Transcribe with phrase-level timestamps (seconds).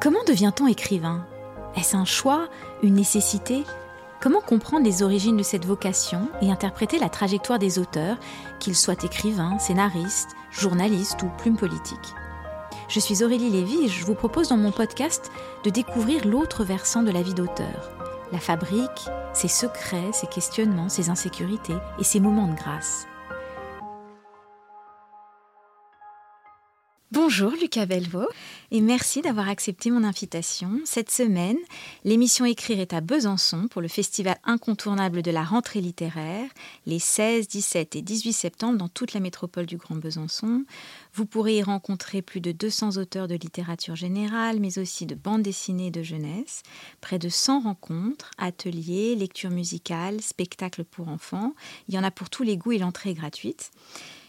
[0.00, 1.24] Comment devient-on écrivain?
[1.76, 2.48] Est-ce un choix,
[2.82, 3.62] une nécessité?
[4.20, 8.16] Comment comprendre les origines de cette vocation et interpréter la trajectoire des auteurs,
[8.58, 12.14] qu'ils soient écrivains, scénaristes, journalistes ou plumes politiques
[12.88, 15.30] Je suis Aurélie Lévy et je vous propose dans mon podcast
[15.62, 17.90] de découvrir l'autre versant de la vie d'auteur.
[18.32, 23.06] La fabrique, ses secrets, ses questionnements, ses insécurités et ses moments de grâce.
[27.14, 28.26] Bonjour Lucas Belvaux
[28.72, 30.80] et merci d'avoir accepté mon invitation.
[30.84, 31.56] Cette semaine,
[32.02, 36.50] l'émission Écrire est à Besançon pour le festival incontournable de la rentrée littéraire,
[36.86, 40.64] les 16, 17 et 18 septembre dans toute la métropole du Grand Besançon.
[41.12, 45.42] Vous pourrez y rencontrer plus de 200 auteurs de littérature générale, mais aussi de bandes
[45.42, 46.64] dessinées de jeunesse,
[47.00, 51.54] près de 100 rencontres, ateliers, lectures musicales, spectacles pour enfants.
[51.88, 53.70] Il y en a pour tous les goûts et l'entrée est gratuite.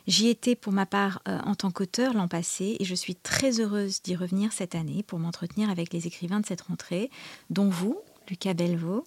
[0.08, 3.60] J'y étais pour ma part euh, en tant qu'auteur l'an passé et je suis très
[3.60, 7.10] heureuse d'y revenir cette année pour m'entretenir avec les écrivains de cette rentrée,
[7.50, 7.98] dont vous,
[8.30, 9.04] Lucas Belvaux,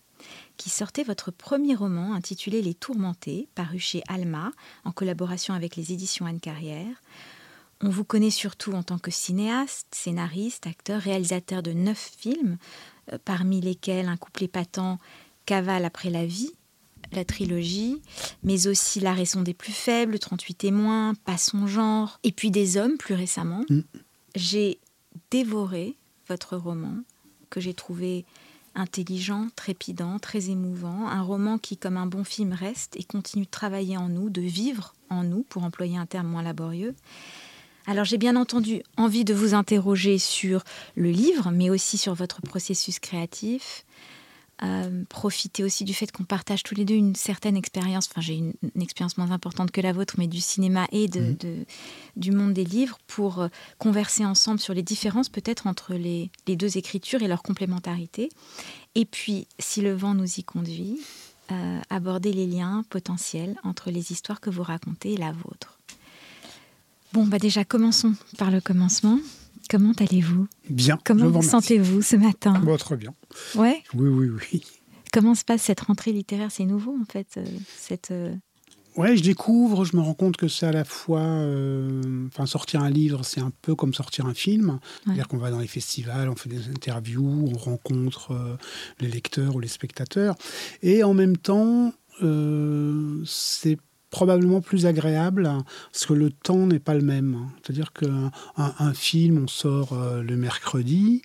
[0.57, 4.51] qui sortez votre premier roman intitulé Les Tourmentés, paru chez Alma,
[4.85, 7.01] en collaboration avec les éditions Anne Carrière.
[7.81, 12.59] On vous connaît surtout en tant que cinéaste, scénariste, acteur, réalisateur de neuf films,
[13.13, 14.99] euh, parmi lesquels Un couple épatant
[15.47, 16.53] cavale après la vie,
[17.13, 18.01] la trilogie,
[18.43, 22.77] mais aussi La raison des plus faibles, 38 témoins, Pas son genre, et puis Des
[22.77, 23.65] hommes plus récemment.
[23.69, 23.81] Mm.
[24.35, 24.79] J'ai
[25.31, 25.97] dévoré
[26.29, 26.95] votre roman,
[27.51, 28.25] que j'ai trouvé
[28.75, 33.51] intelligent, trépidant, très émouvant, un roman qui, comme un bon film, reste et continue de
[33.51, 36.95] travailler en nous, de vivre en nous, pour employer un terme moins laborieux.
[37.87, 40.63] Alors j'ai bien entendu envie de vous interroger sur
[40.95, 43.87] le livre, mais aussi sur votre processus créatif,
[45.09, 48.55] profiter aussi du fait qu'on partage tous les deux une certaine expérience, enfin j'ai une,
[48.81, 51.65] expérience moins importante que la vôtre, mais du cinéma et de, mhm.
[52.17, 53.49] du monde des livres, pour euh,
[53.79, 58.31] converser ensemble sur les différences peut-être entre les, les, deux écritures et leur complémentarité.
[58.95, 60.99] Et puis, si le vent nous y conduit,
[61.51, 65.79] euh, aborder les liens potentiels entre les histoires que vous racontez et la vôtre.
[67.15, 69.19] Bon, bah déjà, commençons par le commencement.
[69.69, 70.49] Comment allez-vous?
[70.71, 70.99] Bien.
[71.05, 72.55] Comment vous sentez-vous ce matin?
[72.79, 73.15] Très bien.
[73.55, 73.83] Ouais.
[73.95, 74.63] Oui, oui, oui.
[75.13, 76.51] Comment se passe cette rentrée littéraire?
[76.51, 77.45] C'est nouveau en fait, euh,
[77.77, 78.11] cette.
[78.11, 78.35] Euh,
[78.97, 82.83] ouais, je découvre, je me rends compte que c'est à la fois, euh, enfin, sortir
[82.83, 84.79] un livre, c'est un peu comme sortir un film.
[85.05, 88.59] C'est-à-dire qu'on va dans les festivals, on fait des interviews, on rencontre
[89.01, 90.35] les lecteurs ou les spectateurs,
[90.83, 91.93] et en même temps,
[93.25, 93.79] c'est
[94.11, 95.51] probablement plus agréable
[95.93, 97.49] parce que le temps n'est pas le même.
[97.63, 101.23] C'est-à-dire qu'un un film, on sort euh, le mercredi,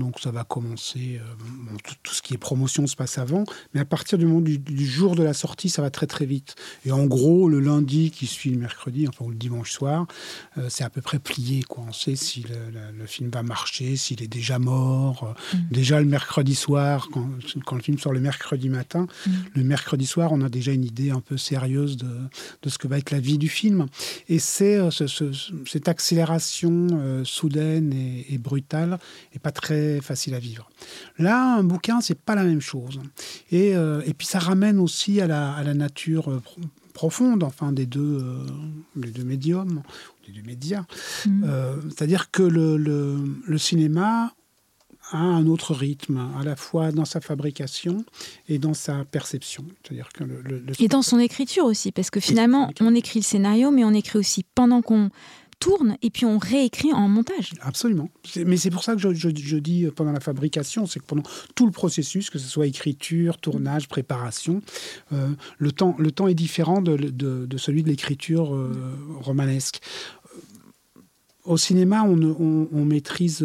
[0.00, 3.44] donc ça va commencer, euh, tout, ce qui est promotion se passe avant,
[3.74, 6.56] mais à partir du moment du, jour de la sortie, ça va très très vite.
[6.84, 10.06] Et en gros, le lundi qui suit le mercredi, enfin le dimanche soir,
[10.58, 11.62] euh, c'est à peu près plié.
[11.62, 11.84] Quoi.
[11.86, 12.44] On sait si
[12.98, 15.36] le, film va marcher, s'il est déjà mort.
[15.54, 15.60] Euh, mm.
[15.70, 17.28] Déjà le mercredi soir, quand,
[17.64, 19.30] quand, le film sort le mercredi matin, mm.
[19.54, 22.10] le mercredi soir, on a déjà une idée un peu sérieuse de,
[22.62, 23.86] de ce que va être la vie du film.
[24.28, 24.78] Et c'est
[25.66, 28.98] cette accélération soudaine et, et brutale
[29.34, 30.70] et pas très facile à vivre.
[31.18, 33.00] Là, un bouquin, c'est pas la même chose.
[33.50, 36.42] Et, euh, et, puis ça ramène aussi à la, à la nature euh,
[36.94, 38.46] profonde, enfin, des deux, euh,
[38.96, 39.82] les deux médiums,
[40.26, 40.84] des deux médias.
[41.26, 41.44] Mmh.
[41.88, 44.32] C'est-à-dire que le, le, le cinéma,
[45.12, 48.04] a un autre rythme, à la fois dans sa fabrication
[48.48, 49.64] et dans sa perception.
[49.82, 53.70] C'est-à-dire que le, Et dans son écriture aussi, parce que finalement, on écrit le scénario,
[53.70, 55.10] mais on écrit aussi pendant qu'on
[55.60, 57.52] tourne et puis on réécrit en montage.
[57.60, 58.08] Absolument.
[58.44, 61.22] Mais c'est pour ça que je, dis euh, pendant la fabrication, c'est que pendant
[61.54, 64.62] tout le processus, que ce soit écriture, tournage, préparation,
[65.12, 68.72] euh, le, temps, le temps est différent de, de, celui de l'écriture euh,
[69.20, 69.80] romanesque
[71.44, 73.44] au cinéma, on ne maîtrise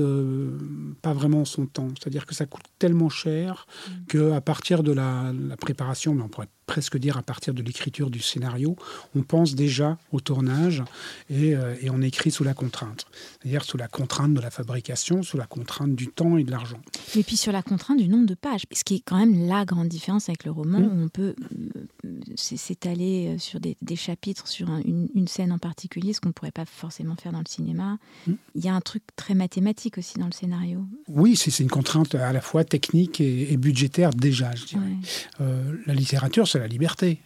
[1.01, 1.88] pas vraiment son temps.
[1.98, 3.92] C'est-à-dire que ça coûte tellement cher mm.
[4.10, 8.09] qu'à partir de la, la, préparation, mais on pourrait presque dire à partir de l'écriture
[8.09, 8.75] du scénario,
[9.15, 10.83] on pense déjà au tournage
[11.29, 13.06] et, euh, et on écrit sous la contrainte.
[13.39, 16.79] C'est-à-dire sous la contrainte de la fabrication, sous la contrainte du temps et de l'argent.
[17.15, 19.65] Et puis sur la contrainte du nombre de pages, ce qui est quand même la
[19.65, 20.85] grande différence avec le roman, mmh.
[20.85, 21.35] où on peut
[22.06, 26.65] euh, s'étaler sur des, chapitres, sur une, scène en particulier, ce qu'on ne pourrait pas
[26.65, 27.97] forcément faire dans le cinéma.
[28.27, 28.33] Hmm.
[28.56, 30.85] Il y a un truc très mathématique aussi dans le scénario.
[31.07, 34.95] Oui, c'est une contrainte à la fois technique et, budgétaire déjà, je dirais.
[35.85, 37.19] la littérature, la liberté.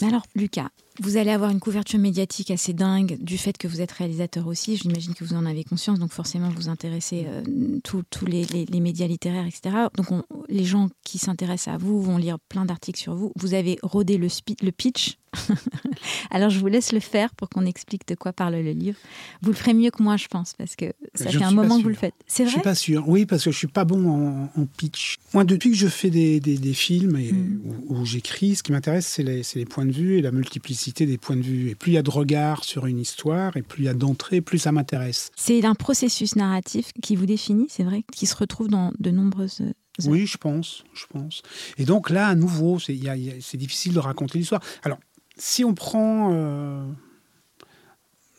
[0.00, 0.68] Alors, Lucas,
[1.00, 4.76] vous allez avoir une couverture médiatique assez dingue du fait que vous êtes réalisateur aussi.
[4.76, 9.46] J'imagine que vous en avez conscience, donc forcément vous intéressez euh, tous les, médias littéraires,
[9.46, 9.86] etc.
[9.96, 10.08] Donc
[10.48, 13.32] les gens qui s'intéressent à vous vont lire plein d'articles sur vous.
[13.36, 14.28] Vous avez rodé le,
[14.62, 15.18] le pitch
[16.30, 18.98] Alors je vous laisse le faire pour qu'on explique de quoi parle le livre.
[19.40, 21.82] Vous le ferez mieux que moi, je pense, parce que ça fait un moment que
[21.82, 22.14] vous le faites.
[22.26, 23.08] C'est vrai Je suis pas sûr.
[23.08, 25.16] Oui, parce que je suis pas bon en, pitch.
[25.34, 26.40] Moi, depuis que je fais des,
[26.74, 27.60] films et, hmm.
[27.88, 31.18] où, j'écris, ce qui m'intéresse, c'est les, les, points de vue et la multiplicité des
[31.18, 31.70] points de vue.
[31.70, 33.94] Et plus il y a de regards sur une histoire, et plus il y a
[33.94, 35.30] d'entrées, plus ça m'intéresse.
[35.36, 39.62] C'est un processus narratif qui vous définit, c'est vrai, qui se retrouve dans de nombreuses
[40.06, 41.42] oui, je pense, je pense.
[41.76, 44.62] Et donc là, à nouveau, c'est difficile de raconter l'histoire.
[44.82, 44.98] Alors,
[45.44, 46.94] si on prend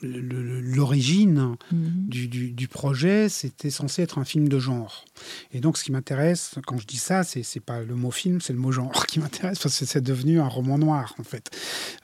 [0.04, 2.08] l'origine mhm.
[2.08, 5.06] du, projet, c'était censé être un film de genre.
[5.52, 8.42] Et donc, ce qui m'intéresse, quand je dis ça, c'est, c'est pas le mot film,
[8.42, 11.52] c'est le mot genre qui m'intéresse, parce que c'est devenu un roman noir, en fait.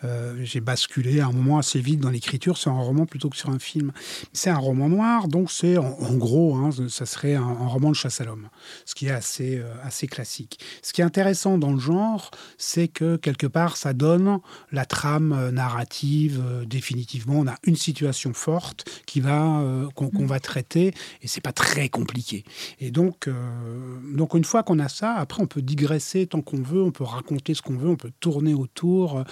[0.03, 3.37] Euh, j'ai basculé à un moment assez vite dans l'écriture sur un roman plutôt que
[3.37, 3.91] sur un film.
[4.33, 8.21] C'est un roman noir, donc c'est, en, gros, hein, ça serait un, roman de chasse
[8.21, 8.49] à l'homme,
[8.85, 10.59] ce qui est assez, euh, assez classique.
[10.81, 14.39] Ce qui est intéressant dans le genre, c'est que quelque part, ça donne
[14.71, 17.39] la trame euh, narrative définitivement.
[17.39, 17.88] On a une situation
[18.33, 19.61] forte qui va
[19.95, 22.43] qu'on, qu'on va traiter, et c'est pas très compliqué.
[22.79, 26.41] Et donc, donc, euh, donc une fois qu'on a ça, après on peut digresser tant
[26.41, 29.23] qu'on veut, on peut raconter ce qu'on veut, on peut tourner autour.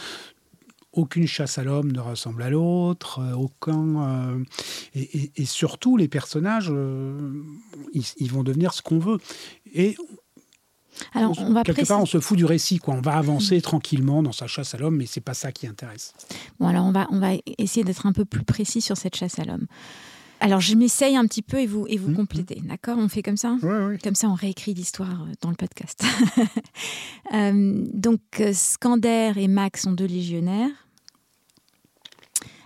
[0.94, 4.44] Aucune chasse à l'homme ne ressemble à l'autre, euh, aucun euh,
[4.95, 6.74] et, surtout les personnages,
[7.94, 9.19] ils, vont devenir ce qu'on veut.
[9.74, 9.95] Et
[11.14, 12.96] alors, on va quelque part, on se fout du récit, quoi.
[12.96, 16.14] On va avancer tranquillement dans sa chasse à l'homme, mais c'est pas ça qui intéresse.
[16.60, 19.40] Bon, alors on va, on va essayer d'être un peu plus précis sur cette chasse
[19.40, 19.68] à l'homme.
[20.40, 22.68] Alors, je m'essaye un petit peu et vous, et vous mmh, complétez, mmh.
[22.68, 22.98] d'accord?
[23.00, 23.58] On fait comme ça?
[24.04, 26.04] Comme ça, on réécrit l'histoire euh, dans le podcast.
[27.34, 30.70] Euh, donc, euh, Scander et Max sont deux légionnaires.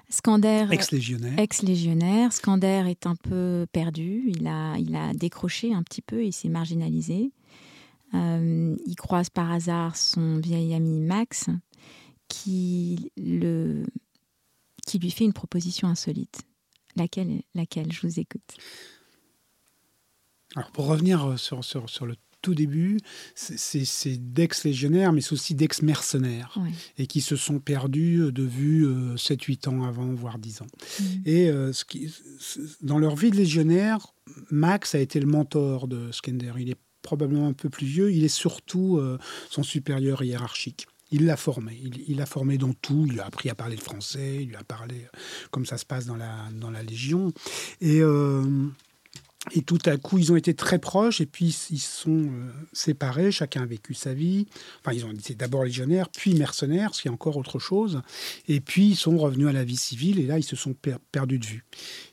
[0.07, 1.39] Scander, ex-légionnaire.
[1.39, 2.31] Ex-légionnaire.
[2.31, 4.25] Scander est un peu perdu.
[4.27, 6.23] Il a, il a décroché un petit peu.
[6.23, 7.31] Il s'est marginalisé.
[8.13, 11.49] Il croise par hasard son vieil ami Max,
[12.27, 13.83] qui, le,
[14.85, 16.41] qui lui fait une proposition insolite.
[16.95, 17.91] Laquelle, laquelle?
[17.91, 18.41] Je vous écoute.
[20.55, 22.97] Alors, pour revenir euh, sur, sur, sur le tout début,
[23.35, 26.57] c'est d'ex-légionnaires, mais c'est aussi d'ex-mercenaires,
[26.97, 30.67] et qui se sont perdus euh, de vue 7-8 euh, ans avant, voire 10 ans.
[30.99, 31.03] Mm.
[31.25, 32.11] Et ce qui,
[32.81, 34.15] dans leur vie de légionnaire,
[34.49, 36.53] Max a été le mentor de Skender.
[36.57, 39.01] Il est probablement un peu plus vieux, il est surtout
[39.49, 41.79] son supérieur hiérarchique il l'a formé.
[42.07, 43.05] Il l'a formé dans tout.
[43.11, 44.39] Il a appris à parler le français.
[44.41, 45.17] Il lui a parlé euh,
[45.51, 47.33] comme ça se passe dans la, dans la Légion.
[47.81, 48.43] Et, euh,
[49.53, 51.19] et tout à coup, ils ont été très proches.
[51.19, 53.31] Et puis, ils sont euh, séparés.
[53.31, 54.47] Chacun a vécu sa vie.
[54.79, 58.01] Enfin, ils ont été d'abord légionnaires, puis mercenaires, ce qui est encore autre chose.
[58.47, 60.17] Et puis, ils sont revenus à la vie civile.
[60.19, 60.73] Et là, ils se sont
[61.11, 61.65] perdus de vue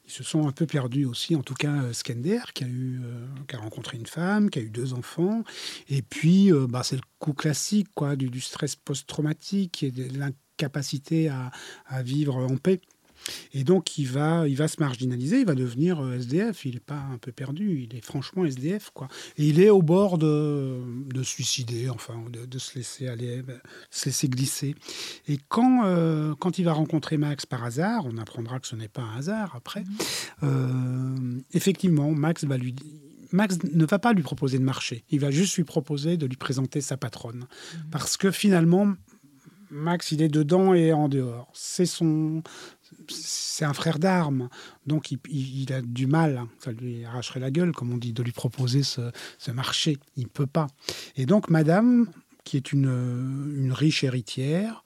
[0.08, 3.00] ils se sont un peu perdus aussi, en tout cas euh, Skender, qui a, eu,
[3.04, 5.44] euh, qui a rencontré une femme, qui a eu deux enfants.
[5.88, 10.18] Et puis, euh, bah, c'est le coup classique quoi, du, du stress post-traumatique et de
[10.18, 11.50] l'incapacité à,
[11.86, 12.80] à, vivre en paix.
[13.52, 16.64] Et donc, il va, il va se marginaliser, il va devenir euh, SDF.
[16.64, 18.90] Il n'est pas un peu perdu, il est franchement SDF.
[18.94, 19.08] Quoi.
[19.36, 20.78] Et il est au bord de,
[21.12, 23.42] de suicider, enfin, de, se laisser aller,
[23.90, 24.74] se laisser glisser.
[25.26, 28.88] Et quand, euh, quand il va rencontrer Max par hasard, on apprendra que ce n'est
[28.88, 29.84] pas un hasard après,
[30.42, 32.74] euh, effectivement, Max va lui
[33.30, 36.36] Max ne va pas lui proposer de marcher, il va juste lui proposer de lui
[36.36, 37.40] présenter sa patronne.
[37.40, 37.90] Mmh.
[37.90, 38.94] Parce que finalement,
[39.70, 41.50] Max, il est dedans et en dehors.
[41.52, 42.42] C'est son,
[43.08, 44.48] c'est un frère d'armes,
[44.86, 46.48] donc il, a du mal, hein.
[46.58, 49.10] ça lui arracherait la gueule, comme on dit, de lui proposer ce,
[49.52, 49.98] marché.
[50.16, 50.68] Il ne peut pas.
[51.16, 52.06] Et donc, madame,
[52.44, 54.84] qui est une, riche héritière,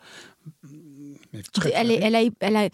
[1.75, 2.17] elle,
[2.57, 2.69] a,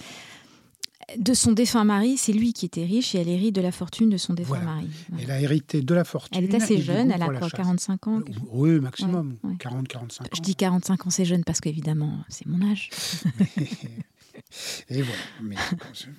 [1.17, 4.11] de son défunt mari, c'est lui qui était riche et elle hérite de la fortune
[4.11, 4.89] de son défunt mari.
[5.21, 6.39] Elle a hérité de la fortune.
[6.43, 8.21] Elle est assez jeune, elle a quoi, 45 ans
[8.51, 10.09] Oui, maximum, 40-45 ans.
[10.35, 12.91] Je dis 45 ans, c'est jeune parce qu'évidemment, c'est mon âge.
[14.89, 15.61] Et voilà.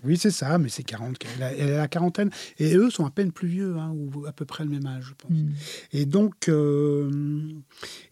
[0.03, 1.17] oui, c'est ça, mais c'est 40.
[1.39, 2.29] Elle, est à la quarantaine.
[2.57, 5.05] Et eux sont à peine plus vieux, hein, ou à peu près le même âge,
[5.09, 5.31] je pense.
[5.31, 5.51] Hmm.
[5.93, 7.51] Et, donc, euh,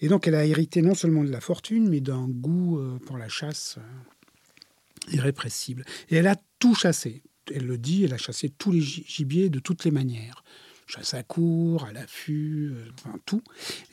[0.01, 3.17] et donc, elle a hérité non seulement de la fortune, mais d'un goût euh, pour
[3.17, 5.85] la chasse euh, irrépressible.
[6.09, 7.23] Et elle a tout chassé.
[7.53, 10.43] Elle le dit, elle a chassé tous les gibiers de toutes les manières
[10.87, 13.41] chasse à court, à l'affût, enfin tout.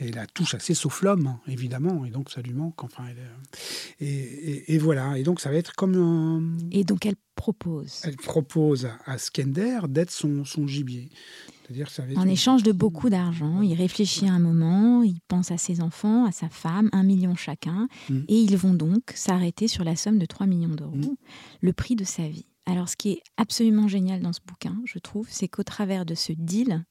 [0.00, 2.04] Et elle a tout chassé sauf l'homme, hein, évidemment.
[2.04, 2.82] Et donc ça lui manque.
[2.84, 3.04] Enfin,
[4.00, 5.18] et, voilà.
[5.18, 6.42] Et donc ça va être comme un.
[6.70, 8.00] Et donc elle propose.
[8.04, 11.10] Elle propose à, Skender d'être son, son gibier.
[12.16, 16.32] En échange de beaucoup d'argent, il réfléchit un moment, il pense à ses enfants, à
[16.32, 18.20] sa femme, un million chacun, mm.
[18.28, 21.16] et ils vont donc s'arrêter sur la somme de 3 millions d'euros, mm.
[21.62, 22.46] le prix de sa vie.
[22.66, 26.14] Alors ce qui est absolument génial dans ce bouquin, je trouve, c'est qu'au travers de
[26.14, 26.84] ce deal,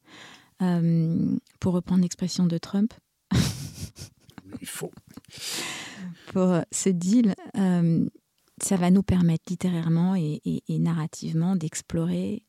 [0.61, 2.93] euh, pour reprendre l'expression de Trump,
[4.61, 4.91] il faut.
[6.31, 8.07] Pour ce deal, euh,
[8.61, 12.43] ça va nous permettre littérairement et narrativement d'explorer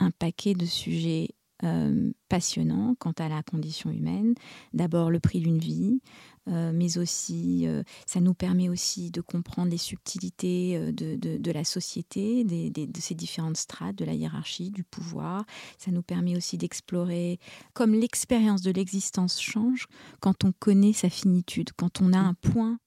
[0.00, 1.28] un paquet de sujets
[1.64, 4.34] euh, passionnant quant à la condition humaine.
[4.72, 6.00] D'abord le prix d'une vie,
[6.48, 12.44] euh, mais aussi euh, ça nous permet aussi de comprendre les subtilités de, la société,
[12.44, 15.44] de ces différentes strates, de la hiérarchie, du pouvoir.
[15.78, 17.38] Ça nous permet aussi d'explorer
[17.72, 19.86] comme l'expérience de l'existence change
[20.20, 22.78] quand on connaît sa finitude, quand on a un point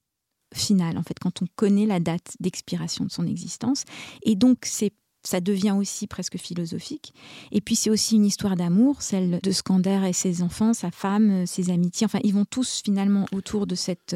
[0.54, 3.84] final, en fait, quand on connaît la date d'expiration de son existence.
[4.24, 4.94] Et donc, c'est
[5.28, 7.14] ça devient aussi presque philosophique.
[7.52, 11.46] Et puis c'est aussi une histoire d'amour, celle de Scander et ses enfants, sa femme,
[11.46, 12.06] ses amitiés.
[12.06, 14.16] Enfin, ils vont tous finalement autour de, cette,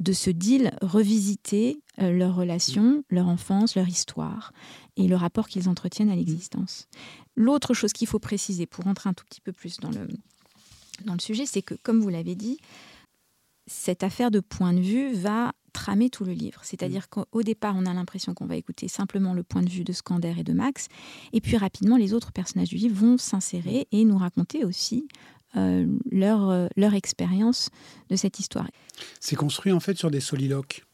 [0.00, 4.52] de ce deal revisiter euh, leur relation, leur enfance, leur histoire
[4.96, 6.88] et le rapport qu'ils entretiennent à l'existence.
[7.36, 10.06] L'autre chose qu'il faut préciser pour rentrer un tout petit peu plus dans le,
[11.04, 12.58] dans le sujet, c'est que, comme vous l'avez dit,
[13.66, 16.60] cette affaire de point de vue va tramer tout le livre.
[16.62, 17.24] C'est-à-dire mm.
[17.30, 20.34] qu'au départ, on a l'impression qu'on va écouter simplement le point de vue de Scander
[20.38, 20.88] et de Max,
[21.32, 25.08] et puis rapidement, les autres personnages du livre vont s'insérer et nous raconter aussi
[25.56, 27.70] euh, leur, euh, leur expérience
[28.10, 28.66] de cette histoire.
[29.20, 30.84] C'est construit en fait sur des soliloques.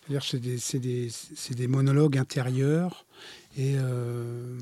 [0.00, 1.10] C'est-à-dire que c'est des,
[1.50, 3.06] des, monologues intérieurs
[3.56, 4.56] et euh,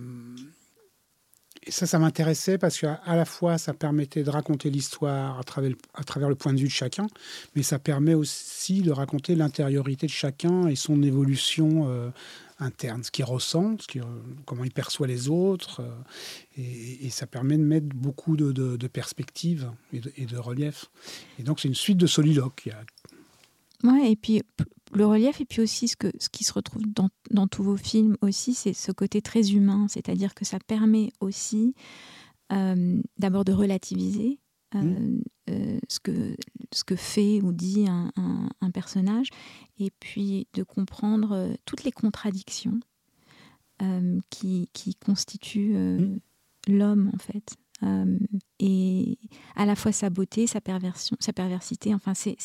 [1.68, 6.28] ça, ça m'intéressait parce qu'à la fois, ça permettait de raconter l'histoire à travers, à
[6.28, 7.06] le point de vue de chacun,
[7.54, 12.10] mais ça permet aussi de raconter l'intériorité de chacun et son évolution euh,
[12.60, 13.76] interne, ce qu'il ressent,
[14.46, 15.80] comment il perçoit les autres.
[15.80, 15.90] Euh,
[17.02, 20.86] et, ça permet de mettre beaucoup de, perspectives et de, et relief.
[21.38, 22.68] Et donc, c'est une suite de soliloques.
[23.84, 24.42] Ouais, et puis
[24.94, 27.76] le relief et puis aussi ce, que, ce qui se retrouve dans, dans tous vos
[27.76, 31.74] films aussi, c'est ce côté très humain, c'est-à-dire que ça permet aussi
[32.52, 34.38] euh, d'abord de relativiser
[34.74, 35.22] euh, mmh.
[35.50, 36.36] euh, ce, que,
[36.72, 39.28] ce que fait ou dit un, un, personnage
[39.78, 42.80] et puis de comprendre toutes les contradictions
[44.30, 46.20] qui, qui, constituent mmh.
[46.68, 47.56] l'homme en fait.
[47.84, 48.18] Euh,
[48.58, 49.18] et
[49.56, 51.94] à la fois sa beauté, sa perversion, sa perversité.
[51.94, 52.38] Enfin, c'est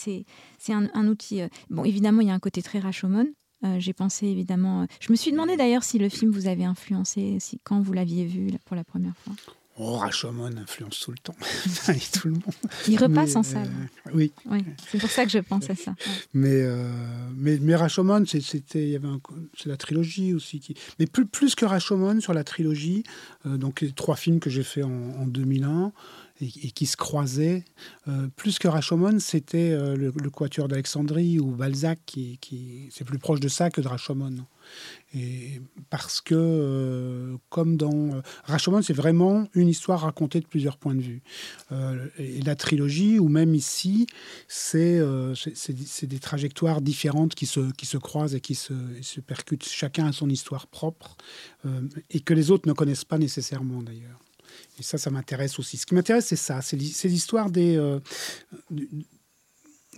[0.69, 1.41] un, un, outil.
[1.41, 3.27] Euh, bon, évidemment, il y a un côté très Rashomon.
[3.65, 4.88] Euh, j'ai pensé évidemment.
[5.01, 8.25] je me suis demandé d'ailleurs si le film vous avait influencé, si quand vous l'aviez
[8.25, 9.34] vu pour la première fois.
[9.81, 11.36] Oh, Rashomon influence tout le temps.
[12.13, 12.43] tout le monde.
[12.88, 13.69] Il repasse en salle.
[14.13, 14.33] oui.
[14.45, 14.59] oui.
[14.91, 15.95] C'est pour ça que je pense à ça.
[16.33, 16.65] Mais,
[17.33, 19.07] mais, mais, Rashomon, c'était, il y avait
[19.57, 20.59] c'est la trilogie aussi.
[20.59, 23.03] Qui, mais plus, plus que Rashomon sur la trilogie,
[23.45, 25.93] donc les trois films que j'ai fait en, en 2001,
[26.41, 27.63] et, qui se croisaient.
[28.08, 33.19] Euh, plus que Rashomon, c'était euh, le, Quatuor d'Alexandrie ou Balzac, qui, qui c'est plus
[33.19, 34.46] proche de ça que de Rashomon.
[35.13, 40.96] Et parce que, euh, comme dans Rashomon, c'est vraiment une histoire racontée de plusieurs points
[40.96, 41.22] de vue.
[42.17, 44.08] et la trilogie, ou même ici,
[44.48, 45.01] c'est
[46.03, 49.67] des trajectoires différentes qui se, qui se croisent et qui se, se percutent.
[49.67, 51.17] Chacun a son histoire propre
[52.12, 54.19] et que les autres ne connaissent pas nécessairement d'ailleurs.
[54.79, 55.77] Et ça, ça m'intéresse aussi.
[55.77, 56.61] Ce qui m'intéresse, c'est ça.
[56.61, 57.75] C'est l'histoire des.
[57.75, 57.99] Euh,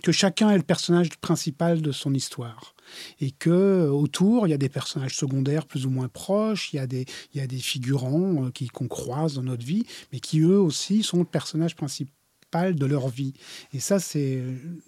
[0.02, 2.74] que chacun est le personnage principal de son histoire.
[3.20, 6.76] Et que euh, autour, il y a des personnages secondaires plus ou moins proches, il
[6.76, 10.20] y a des, il y a des figurants euh, qu'on croise dans notre vie, mais
[10.20, 12.12] qui eux aussi sont le personnage principal
[12.52, 13.32] de leur vie.
[13.72, 14.42] Et ça, c'est.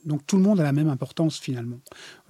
[0.05, 1.81] Donc tout le monde a la même importance finalement.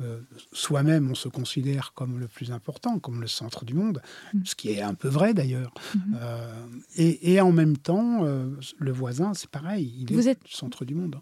[0.01, 0.21] Euh,
[0.53, 4.01] soi-même, on se considère comme le plus important, comme le centre du monde,
[4.33, 4.41] mm.
[4.45, 5.75] ce qui est un peu vrai d'ailleurs.
[5.75, 6.01] Mm-hmm.
[6.17, 6.65] Euh,
[6.97, 8.49] et, en même temps, euh,
[8.79, 11.21] le voisin, c'est pareil, il est le centre du monde.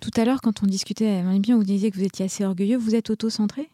[0.00, 2.76] Tout à l'heure, quand on discutait, bien, vous disiez que vous étiez assez orgueilleux.
[2.76, 3.70] Vous êtes auto-centré?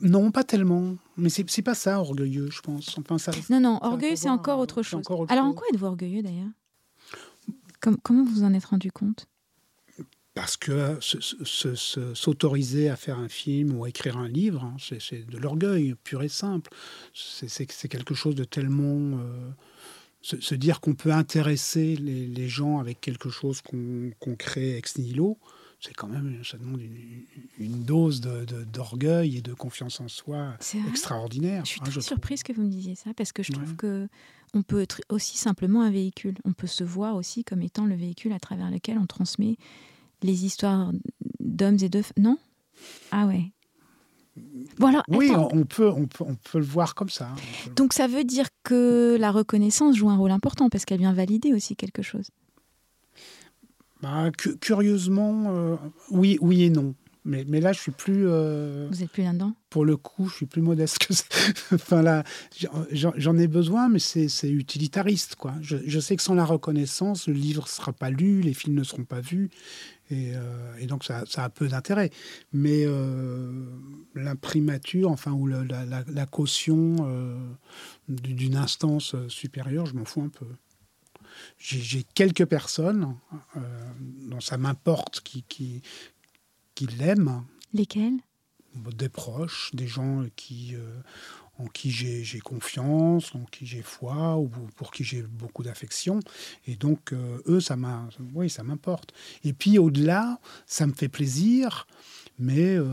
[0.00, 0.94] Non, pas tellement.
[1.16, 2.96] Mais c'est pas ça, orgueilleux, je pense.
[2.98, 5.02] Enfin, ça, non, non, orgueilleux, c'est encore, autre chose.
[5.28, 6.48] Alors, en quoi êtes-vous orgueilleux, d'ailleurs?
[7.80, 9.26] Comment vous en êtes rendu compte?
[10.34, 10.98] Parce que
[12.14, 16.22] s'autoriser à faire un film ou à écrire un livre, hein, c'est de l'orgueil pur
[16.22, 16.70] et simple.
[17.12, 19.18] C'est quelque chose de tellement...
[19.18, 19.50] Euh,
[20.20, 25.38] se, dire qu'on peut intéresser les, gens avec quelque chose qu'on crée ex nihilo,
[25.80, 26.82] c'est quand même, ça demande
[27.58, 30.54] une, dose d'orgueil et de confiance en soi
[30.88, 31.64] extraordinaire.
[31.64, 34.08] Je suis hein, très surprise que vous me disiez ça, parce que je trouve que
[34.54, 36.36] on peut être aussi simplement un véhicule.
[36.44, 39.56] On peut se voir aussi comme étant le véhicule à travers lequel on transmet
[40.22, 40.92] les histoires
[41.40, 42.38] d'hommes et de non?
[43.10, 43.52] Ah ouais.
[45.08, 47.28] oui, on peut, on, peut, on peut le voir comme ça.
[47.28, 51.12] Hein, Donc ça veut dire que la reconnaissance joue un rôle important parce qu'elle vient
[51.12, 52.30] valider aussi quelque chose.
[54.00, 55.76] Bah, curieusement, euh,
[56.10, 56.94] oui, oui et non.
[57.28, 58.26] Mais, mais, là, je suis plus.
[58.26, 61.24] Euh, Vous êtes plus là-dedans Pour le coup, je suis plus modeste que ça.
[61.74, 62.24] enfin là,
[62.90, 65.54] j'en ai besoin, mais c'est utilitariste, quoi.
[65.60, 68.76] Je, je, sais que sans la reconnaissance, le livre ne sera pas lu, les films
[68.76, 69.50] ne seront pas vus,
[70.10, 72.10] et, euh, et donc ça, ça, a peu d'intérêt.
[72.54, 72.86] Mais
[74.14, 76.96] l'imprimature, enfin, ou la, la, la caution
[78.08, 80.46] d'une instance supérieure, je m'en fous un peu
[81.58, 83.16] j'ai quelques personnes
[83.56, 83.60] euh,
[84.28, 85.82] dont ça m'importe qui, qui,
[86.78, 87.44] qui l'aiment.
[87.72, 88.20] Lesquelles
[88.96, 91.00] Des proches, des gens qui, euh,
[91.58, 96.20] en qui j'ai confiance, en qui j'ai foi, ou pour qui j'ai beaucoup d'affection.
[96.68, 99.12] Et donc, euh, eux, ça m'importe.
[99.42, 101.88] Et puis, au-delà, ça me fait plaisir
[102.38, 102.84] mais, euh,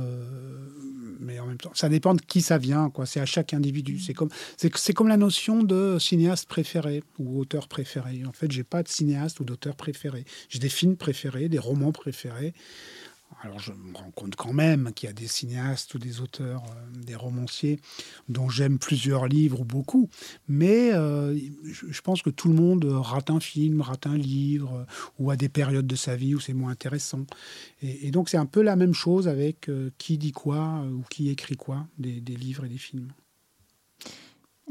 [1.19, 2.89] mais en même temps, ça dépend de qui ça vient.
[2.89, 3.05] Quoi.
[3.05, 3.99] C'est à chaque individu.
[3.99, 8.23] C'est comme, c'est, comme la notion de cinéaste préféré ou auteur préféré.
[8.25, 10.25] En fait, j'ai pas de cinéaste ou d'auteur préféré.
[10.49, 12.53] J'ai des films préférés, des romans préférés.
[13.41, 16.63] Alors je me rends compte quand même qu'il y a des cinéastes ou des auteurs,
[16.63, 17.79] euh, des romanciers
[18.29, 20.09] dont j'aime plusieurs livres ou beaucoup,
[20.47, 24.85] mais euh, je, pense que tout le monde rate un film, rate un livre, euh,
[25.19, 27.25] ou a des périodes de sa vie où c'est moins intéressant.
[27.81, 31.57] Et, donc c'est un peu la même chose avec qui dit quoi ou qui écrit
[31.57, 33.09] quoi des, livres et des films.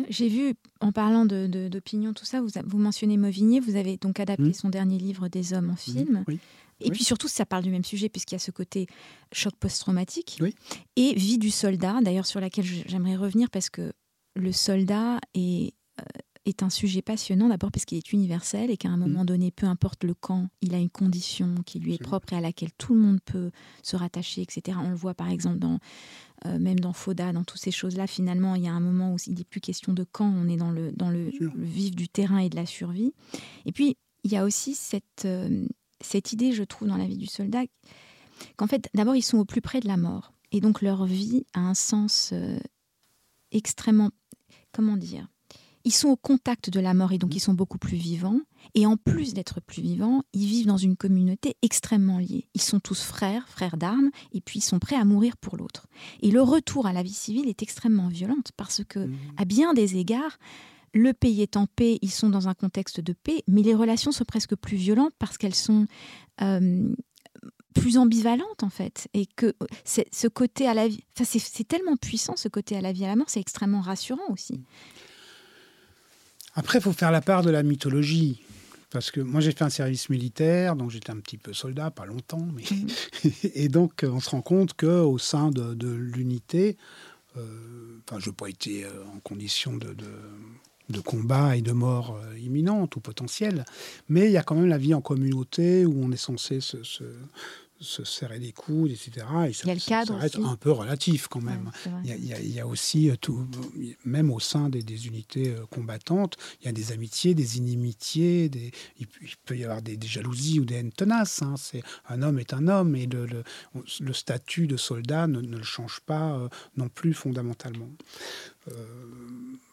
[0.08, 4.48] J'ai vu, en parlant d'opinion, tout ça, vous, vous mentionnez Mauvigné, vous avez donc adapté
[4.48, 4.54] mmh.
[4.54, 6.24] son dernier livre des hommes en film.
[6.26, 6.40] oui.
[6.80, 8.86] Et puis surtout, ça parle du même sujet, puisqu'il y a ce côté
[9.32, 10.40] choc post-traumatique.
[10.96, 13.92] Et vie du soldat, d'ailleurs, sur laquelle j'aimerais revenir, parce que
[14.34, 16.04] le soldat est, euh,
[16.44, 19.66] est un sujet passionnant, d'abord parce qu'il est universel et qu'à un moment donné, peu
[19.66, 22.94] importe le camp, il a une condition qui lui est propre et à laquelle tout
[22.94, 23.50] le monde peut
[23.82, 24.76] se rattacher, etc.
[24.82, 25.78] On le voit par exemple dans,
[26.46, 29.16] euh, même dans Foda, dans toutes ces choses-là, finalement, il y a un moment où
[29.26, 32.38] il n'est plus question de camp, on est dans le, dans le, vif du terrain
[32.38, 33.14] et de la survie.
[33.64, 35.66] Et puis, il y a aussi cette, euh,
[36.00, 37.62] cette idée, je trouve, dans la vie du soldat,
[38.56, 40.32] qu'en fait, d'abord, ils sont au plus près de la mort.
[40.52, 42.58] Et donc, leur vie a un sens euh,
[43.52, 44.10] extrêmement.
[44.72, 45.28] Comment dire
[45.84, 48.40] Ils sont au contact de la mort et donc ils sont beaucoup plus vivants.
[48.74, 52.48] Et en plus d'être plus vivants, ils vivent dans une communauté extrêmement liée.
[52.54, 55.86] Ils sont tous frères, frères d'armes, et puis ils sont prêts à mourir pour l'autre.
[56.22, 59.16] Et le retour à la vie civile est extrêmement violente parce que, mmh.
[59.36, 60.38] à bien des égards,
[60.94, 64.12] le pays est en paix, ils sont dans un contexte de paix, mais les relations
[64.12, 65.86] sont presque plus violentes parce qu'elles sont
[66.40, 66.94] euh,
[67.74, 69.08] plus ambivalentes en fait.
[69.12, 69.54] Et que
[69.84, 73.08] ce côté à la vie, c'est tellement puissant ce côté à la vie et à
[73.08, 74.60] la mort, c'est extrêmement rassurant aussi.
[76.54, 78.40] Après, il faut faire la part de la mythologie.
[78.90, 82.06] Parce que moi, j'ai fait un service militaire, donc j'étais un petit peu soldat, pas
[82.06, 82.46] longtemps.
[82.54, 82.62] Mais...
[82.62, 83.28] Mm.
[83.54, 86.76] et donc, on se rend compte qu'au sein de, l'unité,
[87.36, 90.06] euh, enfin, je n'ai pas été euh, en condition de, de
[91.00, 93.64] combat et de mort euh, imminente ou potentielle,
[94.08, 96.76] mais il y a quand même la vie en communauté où on est censé se
[97.80, 99.26] serrer les coudes, etc.
[99.48, 101.70] Et ça, il y a le cadre reste un peu relatif quand même.
[102.04, 103.46] il, y a, aussi euh, tout,
[104.04, 108.72] même au sein des, unités euh, combattantes, il y a des amitiés, des inimitiés, des,
[108.98, 109.06] il,
[109.44, 111.42] peut y avoir des, jalousies ou des haines tenaces.
[111.42, 111.54] Hein.
[111.58, 115.64] C'est un homme est un homme et le, le, statut de soldat ne, ne le
[115.64, 117.88] change pas euh, non plus fondamentalement.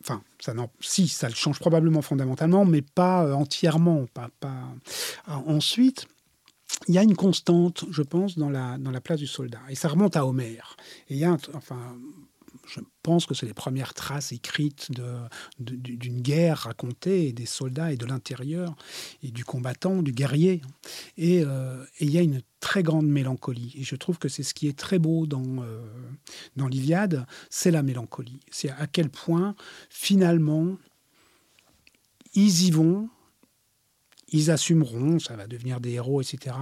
[0.01, 4.05] enfin, ça non, si, ça le change probablement fondamentalement, mais pas entièrement.
[4.13, 4.67] Pas, pas...
[5.27, 6.07] ensuite,
[6.87, 9.61] il y a une constante, je pense, dans la, dans la place du soldat.
[9.69, 10.75] Et ça remonte à Homère.
[11.09, 11.97] Et il y a, enfin,
[12.67, 14.91] je pense que c'est les premières traces écrites
[15.59, 18.75] d'une guerre racontée, des soldats et de l'intérieur,
[19.23, 20.61] et du combattant, du guerrier.
[21.19, 23.73] Euh, et, il y a une très grande mélancolie.
[23.77, 25.81] Et je trouve que c'est ce qui est très beau dans, euh,
[26.55, 28.39] dans l'Iliade, c'est la mélancolie.
[28.51, 29.55] C'est à quel point,
[29.89, 30.77] finalement,
[32.33, 33.09] ils y vont
[34.31, 36.55] ils assumeront, ça va devenir des héros, etc.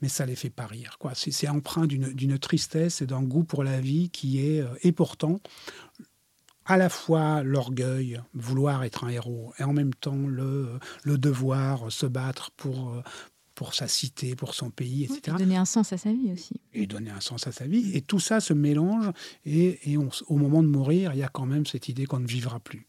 [0.00, 0.96] Mais ça les fait pas rire.
[0.98, 1.12] Quoi.
[1.14, 5.40] C'est, empreint d'une, tristesse et d'un goût pour la vie qui est, euh, et pourtant,
[6.64, 11.92] à la fois l'orgueil, vouloir être un héros, et en même temps le, le devoir,
[11.92, 13.02] se battre pour, euh,
[13.54, 15.36] pour sa cité, pour son pays, etc.
[15.36, 16.60] et donner un sens à sa vie aussi.
[16.72, 17.90] Et donner un sens à sa vie.
[17.94, 19.10] Et tout ça se mélange,
[19.44, 22.26] et, et au moment de mourir, il y a quand même cette idée qu'on ne
[22.26, 22.86] vivra plus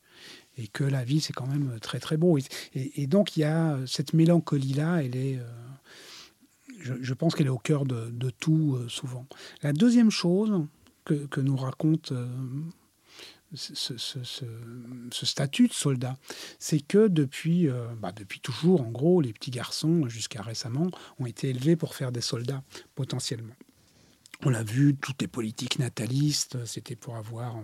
[0.57, 2.37] et que la vie, c'est quand même très très beau.
[2.73, 5.37] Et, donc, il y a cette mélancolie-là, elle est.
[5.37, 9.27] Euh, je, pense qu'elle est au cœur de, tout souvent.
[9.61, 10.65] La deuxième chose
[11.05, 12.11] que, nous raconte
[13.53, 16.17] ce, statut de soldat,
[16.57, 17.69] c'est que depuis,
[18.01, 22.11] bah, depuis toujours, en gros, les petits garçons, jusqu'à récemment, ont été élevés pour faire
[22.11, 22.63] des soldats,
[22.95, 23.53] potentiellement.
[24.43, 27.57] On l'a vu, toutes les politiques natalistes, c'était pour avoir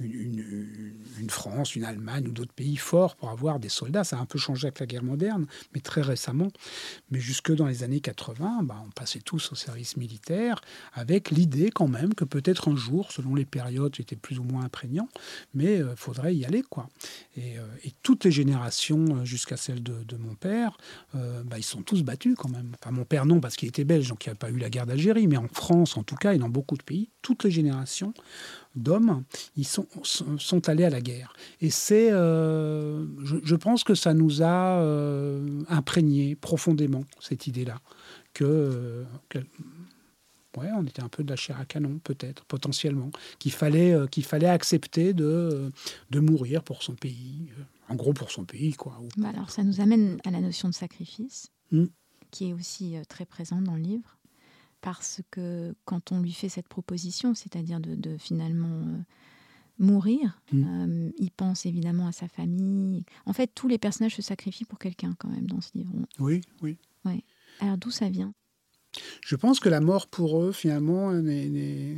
[0.00, 4.02] une, France, une Allemagne ou d'autres pays forts pour avoir des soldats.
[4.02, 6.48] Ça a un peu changé avec la guerre moderne, mais très récemment.
[7.10, 10.62] Mais jusque dans les années 80, bah, on passait tous au service militaire
[10.94, 14.64] avec l'idée quand même que peut-être un jour, selon les périodes, c'était plus ou moins
[14.64, 15.10] imprégnant,
[15.52, 16.62] mais euh, faudrait y aller.
[16.62, 16.88] quoi.
[17.36, 17.66] Et, euh,
[18.02, 20.78] toutes les générations, euh, jusqu'à celle de, mon père,
[21.12, 22.74] bah, ils sont tous battus quand même.
[22.80, 24.70] Enfin, mon père non, parce qu'il était belge, donc il n'y a pas eu la
[24.70, 27.50] guerre d'Algérie, mais en France, en tout cas, et dans beaucoup de pays, toutes les
[27.50, 28.14] générations
[28.74, 29.24] d'hommes,
[29.56, 31.34] ils sont, sont, allés à la guerre.
[31.60, 37.80] Et c'est, euh, je, pense que ça nous a euh, imprégné profondément, cette idée-là,
[38.32, 39.04] que,
[40.56, 44.06] ouais, on était un peu de la chair à canon, peut-être, potentiellement, qu'il fallait, euh,
[44.06, 45.72] qu'il fallait accepter de,
[46.10, 47.48] de mourir pour son pays,
[47.88, 48.74] en gros pour son pays.
[48.74, 48.98] Quoi.
[49.16, 51.86] Bah alors ça nous amène à la notion de sacrifice, hmm.
[52.30, 54.16] qui est aussi très présente dans le livre
[54.86, 58.98] parce que quand on lui fait cette proposition, c'est-à-dire de, finalement euh,
[59.80, 60.64] mourir, mmh.
[60.64, 63.04] euh, il pense évidemment à sa famille.
[63.24, 65.90] En fait, tous les personnages se sacrifient pour quelqu'un quand même dans ce livre.
[66.20, 66.78] Oui, oui.
[67.04, 67.24] Ouais.
[67.58, 68.32] Alors d'où ça vient?
[69.24, 71.96] Je pense que la mort pour eux, finalement, n'est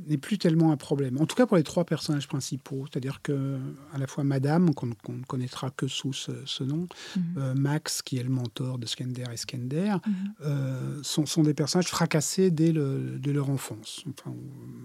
[0.00, 1.18] n'est plus tellement un problème.
[1.20, 3.58] En tout cas pour les trois personnages principaux, c'est-à-dire que
[3.92, 7.22] à la fois Madame, qu'on ne connaîtra que sous ce, nom, mhm.
[7.38, 10.14] euh, Max, qui est le mentor de Skender et Skender, mhm.
[10.44, 14.04] euh, sont, sont, des personnages fracassés dès, le, leur enfance.
[14.08, 14.34] Enfin,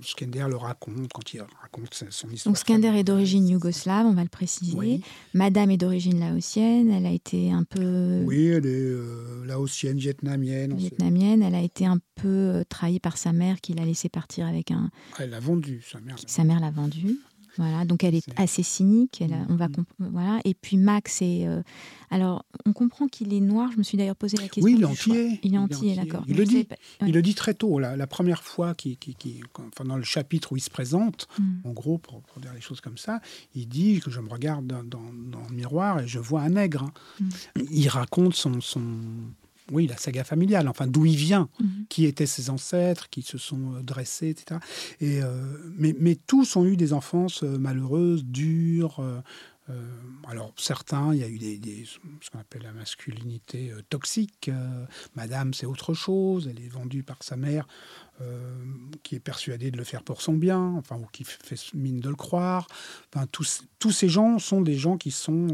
[0.02, 2.54] Skender le raconte quand il raconte son histoire.
[2.54, 5.02] Donc Skender est d'origine yougoslave, on va le préciser.
[5.34, 8.22] Madame est d'origine laotienne, elle a été un peu...
[8.26, 10.76] Oui, elle est euh, laotienne, vietnamienne.
[10.76, 14.72] Vietnamienne, elle a été un peu trahie par sa mère qui l'a laissé partir avec
[14.72, 16.16] un elle l'a vendu, sa mère.
[16.26, 17.20] Sa mère l'a vendu.
[17.58, 19.22] Voilà, donc elle est, assez cynique.
[19.22, 19.84] Elle on va mm.
[20.00, 20.40] voilà.
[20.46, 21.46] Et puis Max est.
[21.46, 21.62] Euh,
[22.10, 23.70] alors, on comprend qu'il est noir.
[23.74, 24.64] Je me suis d'ailleurs posé la question.
[24.64, 25.40] Oui, il est entier.
[25.44, 26.24] Il est entier, d'accord.
[26.28, 26.68] Il, le dit.
[27.06, 27.78] Il le dit très tôt.
[27.80, 31.44] La, la première fois, qui, qui, enfin, dans le chapitre où il se présente, mm.
[31.66, 33.20] en gros, pour, dire les choses comme ça,
[33.56, 36.84] il dit que je me regarde dans, dans, le miroir et je vois un nègre.
[36.84, 36.94] Hein.
[37.20, 37.62] Mm.
[37.72, 39.02] Il raconte son, son
[39.72, 41.86] oui, la saga familiale, enfin d'où il vient, mhm.
[41.90, 44.60] qui étaient ses ancêtres, qui se sont euh, dressés, etc.
[45.00, 49.02] Et, euh, mais, mais, tous ont eu des enfances euh, malheureuses, dures.
[50.28, 54.50] alors certains, il y a eu des, ce qu'on appelle la masculinité toxique.
[55.16, 56.50] Madame, c'est autre chose.
[56.50, 57.68] Elle est vendue par sa mère,
[59.04, 62.10] qui est persuadée de le faire pour son bien, enfin ou qui fait mine de
[62.10, 62.68] le croire.
[63.14, 65.48] Enfin, tous, tous ces gens sont des gens qui sont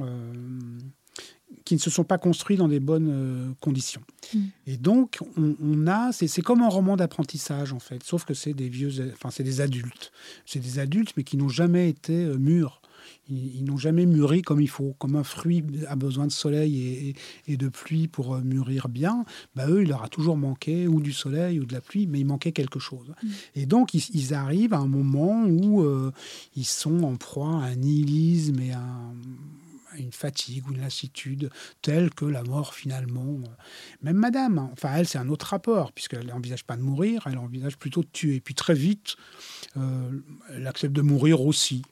[1.66, 4.02] qui ne se sont pas construits dans des bonnes euh, conditions.
[4.34, 4.40] Mm.
[4.68, 8.70] Et donc, on, a, c'est comme un roman d'apprentissage en fait, sauf que c'est des
[8.70, 10.12] vieux, enfin c'est des adultes,
[10.46, 12.82] c'est des adultes mais qui n'ont jamais été euh, mûrs.
[13.30, 17.16] Ils, n'ont jamais mûri comme il faut, comme un fruit a besoin de soleil
[17.48, 19.26] et, de pluie pour euh, mûrir bien.
[19.56, 22.20] Bah eux, il leur a toujours manqué ou du soleil ou de la pluie, mais
[22.20, 23.14] il manquait quelque chose.
[23.22, 23.28] Mm.
[23.56, 25.86] Et donc, ils, arrivent à un moment où
[26.56, 29.14] ils sont en proie à un nihilisme et à un
[29.98, 31.50] une fatigue ou une lassitude
[31.82, 33.40] telle que la mort finalement.
[34.02, 37.38] Même Madame, hein, enfin elle c'est un autre rapport puisqu'elle n'envisage pas de mourir, elle
[37.38, 38.40] envisage plutôt de tuer.
[38.40, 39.16] Puis très vite,
[39.78, 40.12] euh,
[40.50, 41.84] elle accepte de mourir aussi.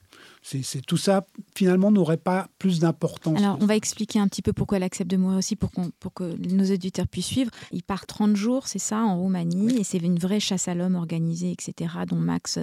[0.43, 1.25] C'est tout ça
[1.55, 3.39] finalement n'aurait pas plus d'importance.
[3.39, 6.13] Alors on va expliquer un petit peu pourquoi elle accepte de mourir aussi pour, pour
[6.13, 7.49] que nos auditeurs puissent suivre.
[7.71, 10.95] Il part 30 jours, c'est ça, en Roumanie, et c'est une vraie chasse à l'homme
[10.95, 12.59] organisée, etc., dont Max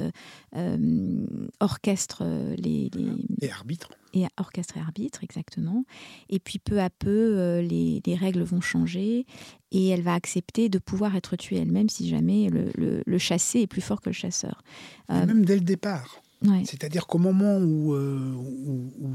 [0.57, 1.27] euh,
[1.61, 2.25] orchestre
[2.57, 3.47] les, les...
[3.47, 5.85] Et arbitre et orchestre et arbitre, exactement.
[6.29, 9.25] Et puis peu à peu, euh, les, règles vont changer
[9.71, 13.67] et elle va accepter de pouvoir être tuée elle-même si jamais le, le, chassé est
[13.67, 14.63] plus fort que le chasseur.
[15.11, 16.23] Euh, même dès le départ.
[16.65, 18.35] C'est-à-dire qu'au moment où, euh,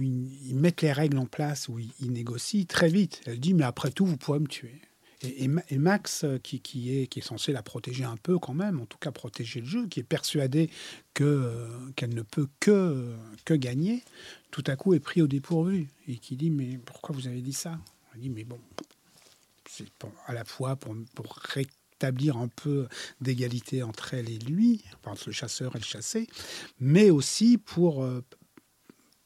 [0.01, 3.91] ils, mettent les règles en place, où ils, négocient, très vite, elle dit, mais après
[3.91, 4.79] tout, vous pourrez me tuer.
[5.23, 9.11] Et, Max, qui, qui, est, censé la protéger un peu quand même, en tout cas
[9.11, 10.69] protéger le jeu, qui est persuadé
[11.15, 13.15] que, qu'elle ne peut que,
[13.49, 14.03] gagner,
[14.51, 17.53] tout à coup est pris au dépourvu et qui dit mais pourquoi vous avez dit
[17.53, 17.79] ça?
[18.13, 18.59] On dit mais bon,
[19.67, 19.87] c'est
[20.27, 21.41] à la fois pour, pour
[21.95, 22.87] rétablir un peu
[23.21, 26.27] d'égalité entre elle et lui, entre le chasseur et le chassé,
[26.79, 28.21] mais aussi pour euh,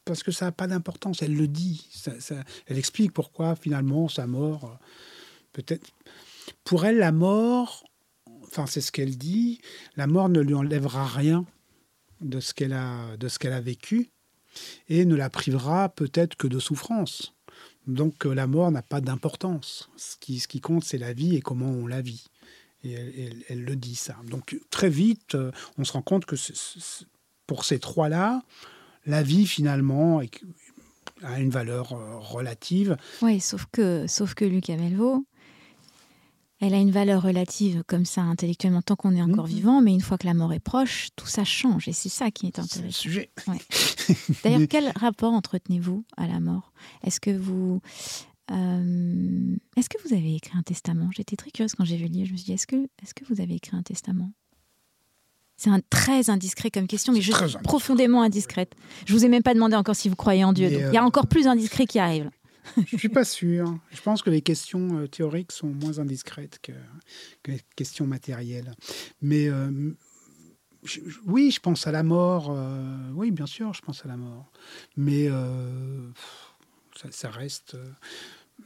[0.06, 1.22] parce que ça n'a pas d'importance.
[1.22, 1.88] Elle le dit,
[2.68, 4.86] elle explique pourquoi finalement sa mort, euh,
[5.54, 5.88] peut-être
[6.64, 7.84] pour elle la mort,
[8.44, 9.60] enfin c'est ce qu'elle dit,
[9.96, 11.46] la mort ne lui enlèvera rien
[12.22, 14.12] de ce qu'elle a a vécu
[14.90, 17.34] et ne la privera peut-être que de souffrance.
[17.88, 19.90] Donc la mort n'a pas d'importance.
[19.96, 22.26] Ce qui compte, c'est la vie et comment on la vit.
[22.84, 22.94] Et
[23.50, 24.16] elle, le dit ça.
[24.30, 25.36] Donc très vite,
[25.78, 26.36] on se rend compte que
[27.46, 28.42] pour ces trois-là,
[29.06, 30.22] la vie finalement
[31.24, 31.90] a une valeur
[32.32, 32.96] relative.
[33.22, 35.26] Oui, sauf que, sauf que Lucas Melvaux,
[36.62, 39.54] elle a une valeur relative comme ça intellectuellement tant qu'on est encore mhm.
[39.54, 42.32] vivant, mais une fois que la mort est proche, tout ça change et c'est ça
[42.32, 42.84] qui est intéressant.
[42.84, 43.30] Le sujet.
[44.44, 46.74] D'ailleurs, quel rapport entretenez-vous à la mort?
[47.04, 47.82] Est-ce que vous
[48.52, 51.10] euh, est-ce que vous avez écrit un testament?
[51.16, 52.28] J'étais très curieuse quand j'ai vu le livre.
[52.28, 54.32] Je me suis dit est-ce que est-ce que vous avez écrit un testament?
[55.58, 58.76] C'est un très indiscret comme question, mais je suis profondément indiscrète.
[59.06, 60.68] Je vous ai même pas demandé encore si vous croyez en Dieu.
[60.68, 62.32] il y a euh, encore plus indiscret qui arrive.
[62.92, 63.78] Je suis pas sûr.
[63.92, 66.72] Je pense que les questions euh, théoriques sont moins indiscrètes que,
[67.48, 68.74] les questions matérielles.
[69.22, 69.96] Mais euh,
[71.26, 72.52] oui, je pense à la mort.
[72.52, 74.52] Euh, oui, bien sûr, je pense à la mort.
[74.96, 75.30] Mais
[77.12, 77.78] ça, reste.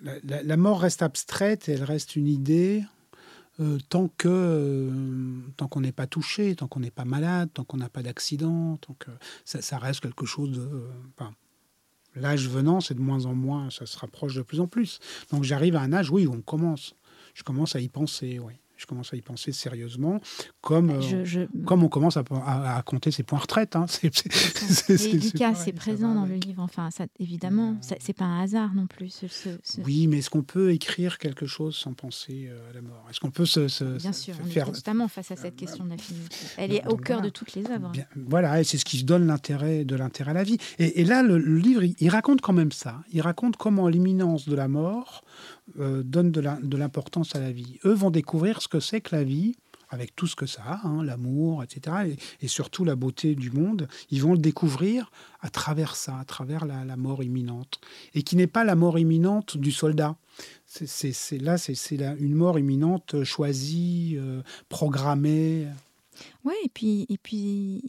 [0.01, 2.83] La, mort reste abstraite, elle reste une idée.
[3.89, 4.91] tant que
[5.57, 8.77] tant qu'on n'est pas touché, tant qu'on n'est pas malade, tant qu'on n'a pas d'accident,
[8.77, 9.11] tant que
[9.45, 10.87] ça, reste quelque chose de
[12.15, 14.99] L'âge venant, c'est de moins en moins, ça se rapproche de plus en plus.
[15.31, 16.95] Donc j'arrive à un âge, où on commence.
[17.33, 20.19] Je commence à y penser, oui je commence à y penser sérieusement,
[20.61, 23.75] comme, euh, comme on commence à, compter ses points retraite.
[23.75, 23.85] Hein.
[23.89, 26.61] C'est, Lucas, c'est présent dans le livre.
[26.61, 29.23] Enfin, ça, évidemment, c'est pas un hasard non plus.
[29.85, 33.05] Oui, mais est-ce qu'on peut écrire quelque chose sans penser euh, à la mort?
[33.09, 36.35] Est-ce qu'on peut se, Bien sûr, on est constamment face à cette question de l'infinité.
[36.57, 37.91] Elle est au cœur de toutes les œuvres.
[38.15, 40.57] voilà, et c'est ce qui donne l'intérêt de l'intérêt à la vie.
[40.79, 43.03] Et, là, le, livre, il, raconte quand même ça.
[43.11, 45.23] Il raconte comment l'imminence de la mort
[45.79, 47.79] euh, donne de l'importance à la vie.
[47.85, 49.55] Eux vont découvrir ce que c'est que la vie,
[49.89, 53.87] avec tout ce que ça a, hein, l'amour, etc., et, surtout la beauté du monde,
[54.09, 57.79] ils vont le découvrir à travers ça, à travers la, mort imminente.
[58.13, 60.17] Et qui n'est pas la mort imminente du soldat.
[60.65, 61.75] C'est là, c'est
[62.19, 65.67] une mort imminente choisie, euh, programmée.
[66.43, 67.81] Oui, et puis, et puis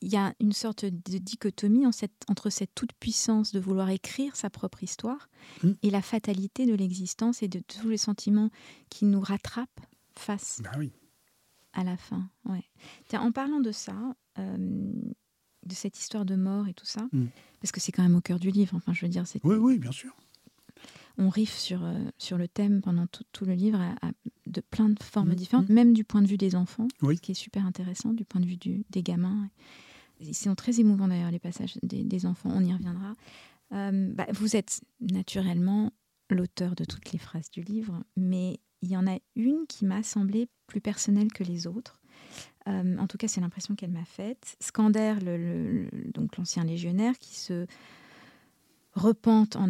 [0.00, 4.84] il y a une sorte de dichotomie entre cette toute-puissance de vouloir écrire sa propre
[4.84, 5.28] histoire
[5.62, 5.70] mmh.
[5.82, 8.50] et la fatalité de l'existence et de tous les sentiments
[8.90, 9.80] qui nous rattrapent
[10.18, 10.92] face bah oui.
[11.72, 12.28] à la fin.
[12.44, 12.64] Ouais.
[13.14, 13.94] en parlant de ça,
[14.38, 17.26] euh, de cette histoire de mort et tout ça, mmh.
[17.60, 19.24] parce que c'est quand même au cœur du livre, enfin je veux dire...
[19.44, 20.14] Oui, oui, bien sûr.
[21.18, 23.80] On riff sur, euh, sur le thème pendant tout, le livre
[24.46, 25.34] de plein de formes mmh.
[25.34, 28.40] différentes, même du point de vue des enfants, ce qui est super intéressant, du point
[28.40, 29.48] de vue du, des gamins.
[30.20, 33.14] Ils sont très émouvants d'ailleurs, les passages des, enfants, on y reviendra.
[33.72, 35.92] Euh, bah, vous êtes naturellement
[36.30, 40.02] l'auteur de toutes les phrases du livre, mais il y en a une qui m'a
[40.02, 42.00] semblé plus personnelle que les autres.
[42.68, 44.56] Euh, en tout cas, c'est l'impression qu'elle m'a faite.
[44.60, 47.66] Scander, le, donc l'ancien légionnaire, qui se
[48.98, 49.68] repente en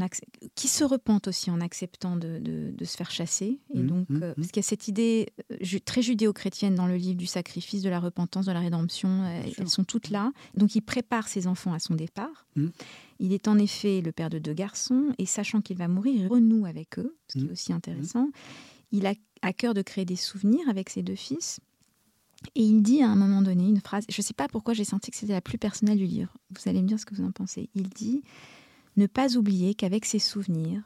[0.55, 3.61] qui se repente aussi en acceptant de, de, se faire chasser.
[3.75, 4.35] Et mmh, donc, mmh, euh, mmh.
[4.35, 7.91] parce qu'il y a cette idée euh, très judéo-chrétienne dans le livre du sacrifice, de
[7.91, 9.25] la repentance, de la rédemption.
[9.25, 10.33] Euh, elles sont toutes là.
[10.55, 12.47] Donc, il prépare ses enfants à son départ.
[13.21, 16.27] Il est en effet le père de deux garçons et sachant qu'il va mourir, il
[16.27, 18.31] renoue avec eux, ce qui est aussi intéressant.
[18.93, 21.61] Il a à cœur de créer des souvenirs avec ses deux fils.
[22.55, 24.85] Et il dit à un moment donné une phrase, je ne sais pas pourquoi j'ai
[24.85, 26.33] senti que c'était la plus personnelle du livre.
[26.51, 27.69] Vous allez me dire ce que vous en pensez.
[27.75, 28.23] Il dit
[28.97, 30.83] ne pas oublier qu'avec ces souvenirs,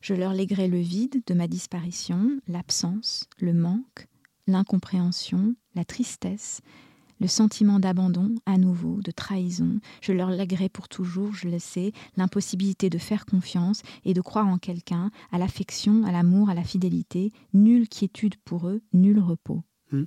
[0.00, 4.08] je leur léguerai le vide de ma disparition, l'absence, le manque,
[4.46, 6.60] l'incompréhension, la tristesse,
[7.20, 9.80] le sentiment d'abandon à nouveau, de trahison.
[10.00, 14.46] Je leur léguerai pour toujours, je le sais, l'impossibilité de faire confiance et de croire
[14.46, 17.32] en quelqu'un, à l'affection, à l'amour, à la fidélité.
[17.52, 19.62] Nulle quiétude pour eux, nul repos.
[19.90, 20.04] Hmm.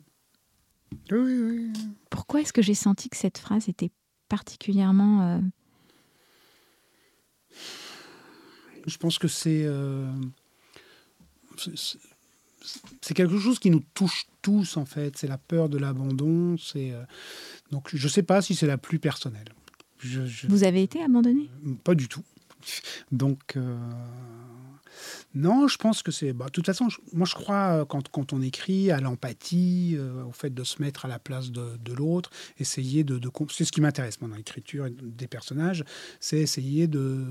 [1.12, 1.74] Oui, oui.
[2.10, 3.92] Pourquoi est-ce que j'ai senti que cette phrase était
[4.30, 5.40] particulièrement euh,
[8.88, 10.12] je pense que euh,
[13.02, 15.18] c'est quelque chose qui nous touche tous en fait.
[15.18, 16.58] C'est la peur de l'abandon.
[16.58, 17.04] C'est euh,
[17.72, 19.50] donc je ne sais pas si c'est la plus personnelle.
[20.48, 21.50] Vous avez été abandonné?
[21.84, 22.24] Pas du tout.
[23.12, 23.78] Donc euh,
[25.36, 26.34] non, je pense que c'est.
[26.34, 30.54] Bah, de toute façon, moi je crois quand, quand on écrit à l'empathie, au fait
[30.54, 33.18] de se mettre à la place de, l'autre, essayer de.
[33.18, 35.84] de c'est ce qui m'intéresse moi dans l'écriture des personnages,
[36.20, 37.26] c'est essayer de,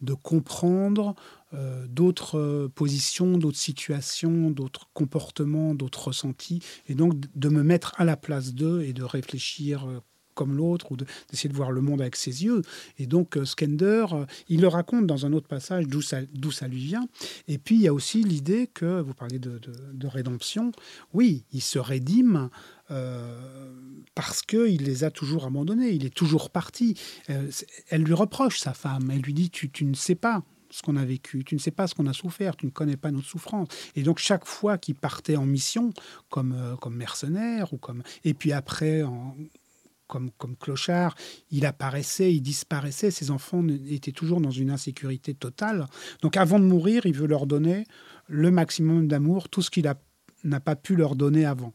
[0.00, 1.14] de comprendre
[1.52, 7.92] euh, d'autres euh, positions, d'autres situations, d'autres comportements, d'autres ressentis, et donc de me mettre
[7.98, 9.98] à la place d'eux et de réfléchir euh,
[10.40, 12.62] comme l'autre ou d'essayer de, voir le monde avec ses yeux.
[12.98, 14.06] Et donc Skender,
[14.48, 17.06] il le raconte dans un autre passage d'où ça, ça, lui vient.
[17.46, 19.60] Et puis il y a aussi l'idée que, vous parlez de,
[19.92, 20.72] de, rédemption,
[21.12, 22.48] oui, il se rédime.
[24.14, 26.98] parce qu'il les a toujours abandonnés, il est toujours parti.
[27.26, 30.96] elle lui reproche, sa femme, elle lui dit, tu, tu ne sais pas, ce qu'on
[30.96, 33.26] a vécu, tu ne sais pas ce qu'on a souffert, tu ne connais pas notre
[33.26, 33.68] souffrance.
[33.96, 35.92] Et donc chaque fois qu'il partait en mission,
[36.28, 39.36] comme, euh, comme mercenaire, ou comme, et puis après, en,
[40.10, 41.14] comme, clochard,
[41.50, 45.86] il apparaissait, il disparaissait, ses enfants étaient toujours dans une insécurité totale.
[46.20, 47.86] Donc avant de mourir, il veut leur donner
[48.26, 49.90] le maximum d'amour, tout ce qu'il
[50.44, 51.72] n'a pas pu leur donner avant.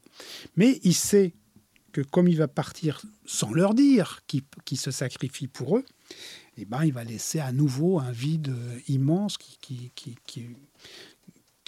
[0.56, 1.34] Mais il sait
[1.92, 5.86] que comme il va partir sans leur dire qu'il se sacrifie pour eux,
[6.58, 8.54] eh ben, il va laisser à nouveau un vide
[8.88, 9.58] immense qui,
[9.96, 10.48] qui, qui,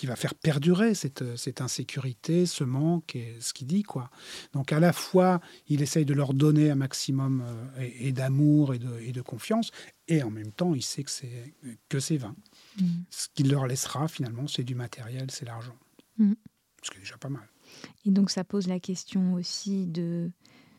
[0.06, 3.84] va faire perdurer cette, cette, insécurité, ce manque et ce qu'il dit.
[3.84, 4.10] Quoi.
[4.54, 8.80] Donc à la fois, il essaye de leur donner un maximum euh, et, d'amour et
[8.80, 9.72] de, et de, confiance,
[10.08, 11.56] et en même temps, il sait que c'est,
[11.90, 12.36] que c'est vain.
[12.80, 12.86] Mm.
[13.10, 15.76] Ce qu'il leur laissera, finalement, c'est du matériel, c'est l'argent.
[16.18, 16.34] Mm.
[16.84, 17.48] Ce qui est déjà pas mal.
[18.06, 20.32] Et donc ça pose la question aussi de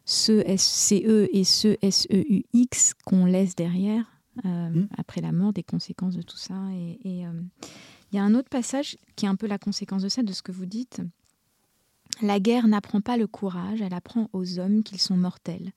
[0.04, 4.06] ce SCE et ce SEUX qu'on laisse derrière
[4.44, 4.88] euh, hmm.
[4.96, 6.54] après la mort, des conséquences de tout ça.
[7.04, 7.32] Et euh,
[8.10, 10.32] il y a un autre passage qui est un peu la conséquence de ça, de
[10.32, 11.00] ce que vous dites.
[12.22, 15.72] La guerre n'apprend pas le courage, elle apprend aux hommes qu'ils sont mortels,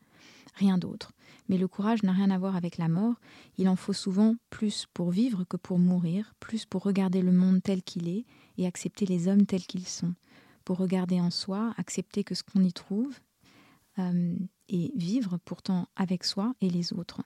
[0.55, 1.11] rien d'autre.
[1.49, 3.15] Mais le courage n'a rien à voir avec la mort,
[3.57, 7.61] il en faut souvent plus pour vivre que pour mourir, plus pour regarder le monde
[7.61, 8.25] tel qu'il est
[8.57, 10.13] et accepter les hommes tels qu'ils sont
[10.65, 13.19] pour regarder en soi, accepter que ce qu'on y trouve,
[13.99, 14.35] euh,
[14.69, 17.21] et vivre pourtant avec soi et les autres.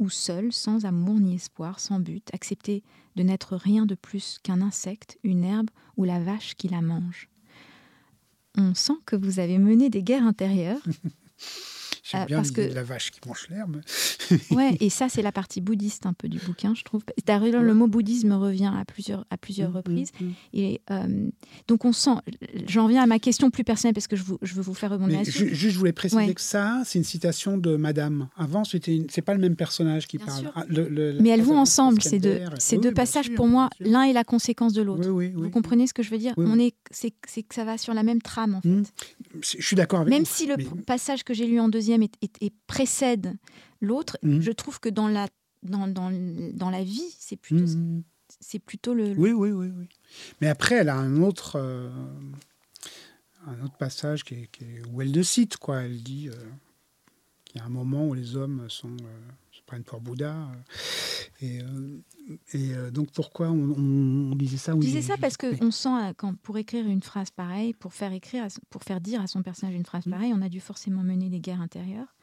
[0.00, 2.82] Ou seul, sans amour ni espoir, sans but, accepter
[3.16, 7.28] de n'être rien de plus qu'un insecte, une herbe ou la vache qui la mange.
[8.56, 10.82] On sent que vous avez mené des guerres intérieures.
[12.08, 12.60] J'aime euh, bien parce que...
[12.60, 13.80] la vache qui mange l'herbe.
[14.52, 17.02] ouais, et ça, c'est la partie bouddhiste un peu du bouquin, je trouve.
[17.26, 20.12] D'ailleurs, le mot bouddhisme revient à plusieurs, à plusieurs mm, mm, reprises.
[20.20, 20.30] Mm.
[20.54, 21.28] Et euh,
[21.66, 22.16] donc, on sent.
[22.68, 25.18] J'en viens à ma question plus personnelle parce que je, je veux vous faire rebondir
[25.18, 25.54] là-dessus.
[25.54, 28.28] Juste, je voulais préciser que ça, c'est une citation de Madame.
[28.36, 30.52] Avant, c'était c'est pas le même personnage qui parle.
[30.54, 33.32] Ah, Mais elles vont ensemble, ces deux, ces deux passages.
[33.34, 35.08] pour moi, l'un est la conséquence de l'autre.
[35.08, 38.04] vous comprenez ce que je veux dire On est, c'est que ça va sur la
[38.04, 38.92] même trame, en fait.
[39.40, 43.36] Je suis d'accord avec Même si le passage que j'ai lu en deuxième et, précède
[43.80, 44.40] l'autre, mhm.
[44.40, 45.28] je trouve que dans la,
[45.62, 46.10] dans, dans,
[46.52, 48.02] dans la vie, c'est plutôt, mhm.
[48.40, 49.88] c'est plutôt le, Oui, oui, oui, oui.
[50.40, 51.90] Mais après, elle a un autre, euh,
[53.46, 54.50] un autre passage qui est,
[54.92, 55.82] où elle le cite, quoi.
[55.82, 56.34] Elle dit euh,
[57.44, 59.30] qu'il y a un moment où les hommes sont, euh,
[59.66, 60.34] prennent pour Bouddha.
[61.42, 61.60] et
[62.52, 66.36] et euh, donc pourquoi on, disait ça On disait ça parce qu'on sent, euh, quand,
[66.38, 69.84] pour écrire une phrase pareille, pour faire, écrire, pour faire dire à son personnage une
[69.84, 70.10] phrase mm.
[70.10, 72.14] pareille, on a dû forcément mener des guerres intérieures.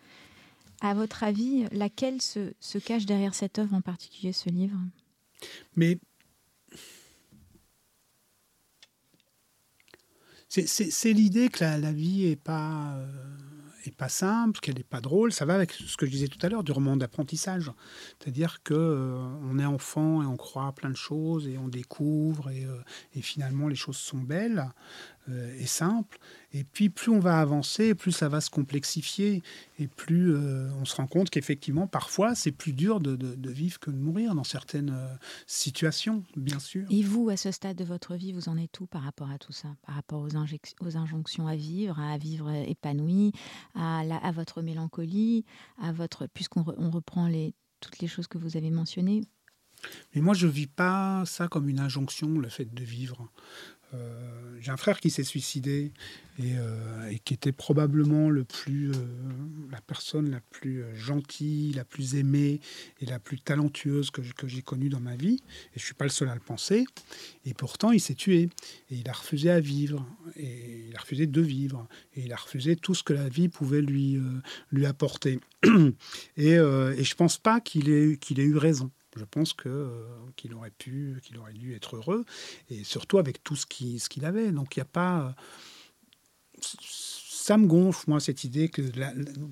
[0.81, 4.77] À votre avis, laquelle se, se cache derrière cette œuvre, en particulier ce livre?
[5.77, 5.99] Mais
[10.49, 12.95] c'est l'idée que la, la, vie n'est pas...
[12.97, 13.07] Euh,
[13.91, 15.31] pas simple, qu'elle n'est pas drôle.
[15.31, 17.71] Ça va avec ce que je disais tout à l'heure du roman d'apprentissage.
[18.19, 21.67] C'est-à-dire que euh, on est enfant et on croit à plein de choses et on
[21.67, 24.65] découvre et, euh, finalement les choses sont belles.
[25.29, 26.19] Euh, et simple.
[26.53, 29.41] Et puis plus on va avancer, plus ça va se complexifier,
[29.79, 33.17] et plus euh, on se rend compte qu'effectivement, parfois, c'est plus dur de,
[33.49, 35.15] vivre que de mourir dans certaines euh,
[35.47, 36.85] situations, bien sûr.
[36.91, 39.39] Et vous, à ce stade de votre vie, vous en êtes où par rapport à
[39.39, 39.69] tout ça?
[39.85, 43.31] Par rapport aux, aux injonctions à vivre, à vivre épanoui,
[43.73, 45.45] à, à votre mélancolie,
[45.81, 46.27] à votre...
[46.27, 49.21] puisqu'on on reprend les, toutes les choses que vous avez mentionnées?
[50.13, 53.29] Mais moi, je ne vis pas ça comme une injonction, le fait de vivre.
[53.93, 55.91] Euh, j'ai un frère qui s'est suicidé
[56.39, 58.93] euh, et, qui était probablement le plus, euh,
[59.71, 62.61] la personne la plus gentille, la plus aimée
[63.01, 65.39] et la plus talentueuse que, que j'ai connue dans ma vie.
[65.75, 66.85] Et je suis pas le seul à le penser.
[67.45, 68.49] Et pourtant, il s'est tué.
[68.89, 70.05] Et il a refusé à vivre.
[70.37, 71.87] Et il a refusé de vivre.
[72.15, 74.17] Et il a refusé tout ce que la vie pouvait lui,
[74.71, 75.39] lui apporter.
[76.37, 80.53] et, et je pense pas qu'il ait, qu'il ait eu raison je pense euh, qu'il
[80.53, 82.25] aurait pu, qu'il aurait dû être heureux,
[82.69, 84.51] et surtout avec tout ce qu'il avait.
[84.51, 85.35] Donc il n'y a pas.
[86.61, 88.81] Ça me gonfle, moi, cette idée que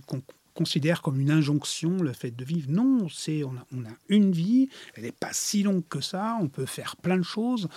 [0.06, 0.22] qu'on
[0.54, 2.70] considère comme une injonction le fait de vivre.
[2.72, 6.66] Non, c'est on a, une vie, elle n'est pas si longue que ça, on peut
[6.66, 7.68] faire plein de choses,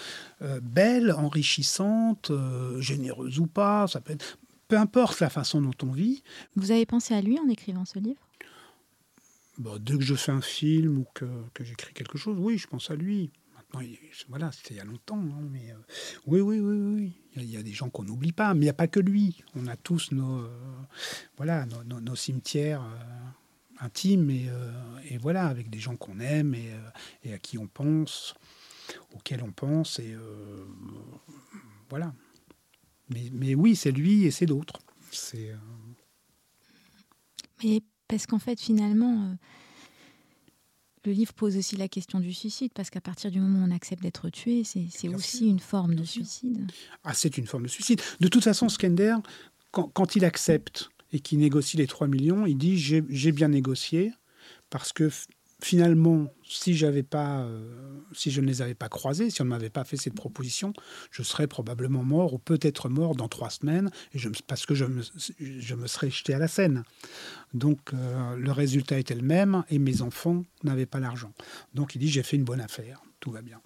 [0.42, 5.74] euh, belles, enrichissantes, euh, généreuses ou pas, ça peut être, peu importe la façon dont
[5.82, 6.22] on vit.
[6.56, 8.20] Vous avez pensé à lui en écrivant ce livre?
[9.58, 12.66] Bon, dès que je fais un film ou que, que j'écris quelque chose, oui, je
[12.66, 13.30] pense à lui.
[13.54, 13.80] Maintenant,
[14.28, 15.76] voilà, c'était il y a longtemps, hein, mais euh,
[16.26, 17.12] oui, oui, oui, oui.
[17.36, 19.44] Il y, a, des gens qu'on n'oublie pas, mais il n'y a pas que lui.
[19.54, 20.48] On a tous nos, euh,
[21.36, 24.48] voilà, nos, nos, cimetières euh, intimes et,
[25.08, 26.70] et, voilà, avec des gens qu'on aime et,
[27.22, 28.34] et, à qui on pense,
[29.12, 30.16] auxquels on pense et
[31.90, 32.14] voilà.
[33.10, 34.78] Mais, mais oui, c'est lui et c'est d'autres.
[35.10, 35.52] C'est.
[37.62, 39.36] Mais parce qu'en fait, finalement,
[41.04, 43.74] le livre pose aussi la question du suicide, parce qu'à partir du moment où on
[43.74, 46.70] accepte d'être tué, c'est aussi une forme de suicide.
[47.02, 48.00] Ah, c'est une forme de suicide.
[48.20, 49.16] De toute façon, Skender,
[49.70, 54.12] quand, quand il accepte et qu'il négocie les 3 millions, il dit j'ai bien négocié,
[54.70, 55.10] parce que
[55.64, 59.50] finalement, si, j'avais pas, euh, si je ne les avais pas croisés, si on ne
[59.50, 60.74] m'avait pas fait cette proposition,
[61.10, 64.84] je serais probablement mort ou peut-être mort dans trois semaines, et je, parce que je
[64.84, 65.02] me,
[65.38, 66.84] je me serais jeté à la Seine.
[67.54, 71.32] Donc euh, le résultat était le même, et mes enfants n'avaient pas l'argent.
[71.72, 73.60] Donc il dit, j'ai fait une bonne affaire, tout va bien.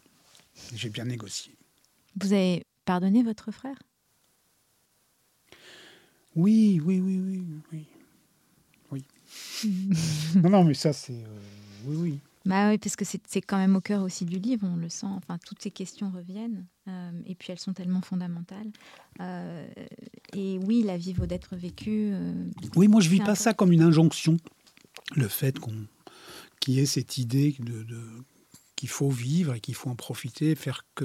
[0.76, 1.56] J'ai bien négocié.
[2.20, 3.82] Vous avez pardonné votre frère?
[6.36, 7.86] Oui, oui, oui, oui, oui.
[8.92, 9.04] Oui.
[10.36, 11.24] non, non, mais ça, c'est...
[11.24, 12.20] Euh, oui, oui.
[12.48, 15.06] Bah oui, parce que c'est quand même au cœur aussi du livre, on le sent.
[15.06, 18.70] Enfin, toutes ces questions reviennent, euh, et puis elles sont tellement fondamentales.
[19.20, 19.68] Euh,
[20.34, 22.10] et oui, la vie vaut d'être vécue.
[22.14, 22.32] Euh,
[22.74, 24.38] oui, moi je vis pas ça comme une injonction.
[25.14, 25.74] Le fait qu'on
[26.60, 28.00] qu'il y ait cette idée de, de
[28.76, 31.04] qu'il faut vivre et qu'il faut en profiter, faire que.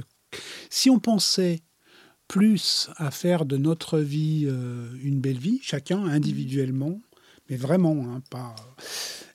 [0.69, 1.59] Si on pensait
[2.30, 4.47] plus à faire de notre vie
[5.03, 7.01] une belle vie, chacun individuellement,
[7.49, 8.55] mais vraiment, hein, pas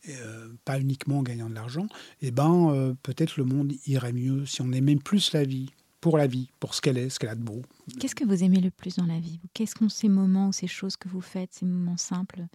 [0.09, 1.87] euh, pas uniquement en gagnant de l'argent,
[2.21, 6.17] eh ben, euh, peut-être le monde irait mieux si on aimait plus la vie, pour
[6.19, 7.63] la vie, pour ce qu'elle est, ce qu'elle a de beau.
[7.99, 10.67] Qu'est-ce que vous aimez le plus dans la vie Quels sont ces moments ou ces
[10.67, 12.47] choses que vous faites, ces moments simples?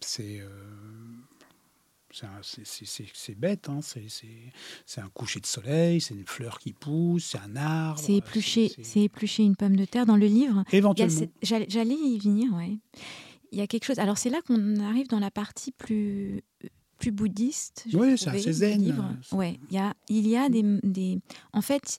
[0.00, 0.40] C'est.
[0.40, 0.48] Euh,
[3.14, 3.80] c'est bête, hein.
[3.80, 7.98] c'est un coucher de soleil, c'est une fleur qui pousse, c'est un arbre.
[7.98, 10.62] C'est éplucher, éplucher une pomme de terre dans le livre.
[10.72, 11.26] Éventuellement.
[11.42, 12.76] J'allais y venir, ouais
[13.52, 13.98] il y a quelque chose.
[13.98, 16.42] Alors c'est là qu'on arrive dans la partie plus
[16.98, 17.86] plus bouddhiste.
[17.92, 18.94] Oui, c'est assez zen.
[19.32, 21.18] Ouais, il y a il y a des, des...
[21.52, 21.98] en fait.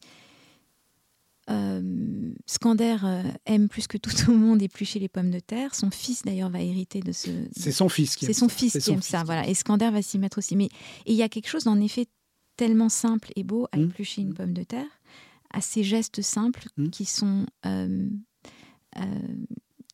[1.49, 5.75] Euh, Scander euh, aime plus que tout le monde éplucher les pommes de terre.
[5.75, 7.29] Son fils d'ailleurs va hériter de ce.
[7.51, 8.25] C'est son fils qui.
[8.25, 9.45] C'est son fils qui aime ça, voilà.
[9.45, 10.55] Et Scander va s'y mettre aussi.
[10.55, 10.69] Mais
[11.05, 12.07] il y a quelque chose en effet
[12.55, 13.83] tellement simple et beau à mmh.
[13.83, 14.87] éplucher une pomme de terre,
[15.51, 16.89] à ces gestes simples mmh.
[16.91, 18.07] qui sont euh,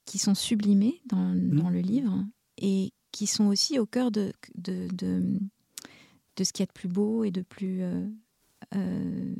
[0.09, 1.49] qui sont sublimés dans, mmh.
[1.51, 2.25] dans, le livre
[2.57, 5.39] et qui sont aussi au cœur de, de, de,
[6.35, 8.07] de ce qu'il y a de plus beau et de plus euh,
[8.73, 9.35] euh,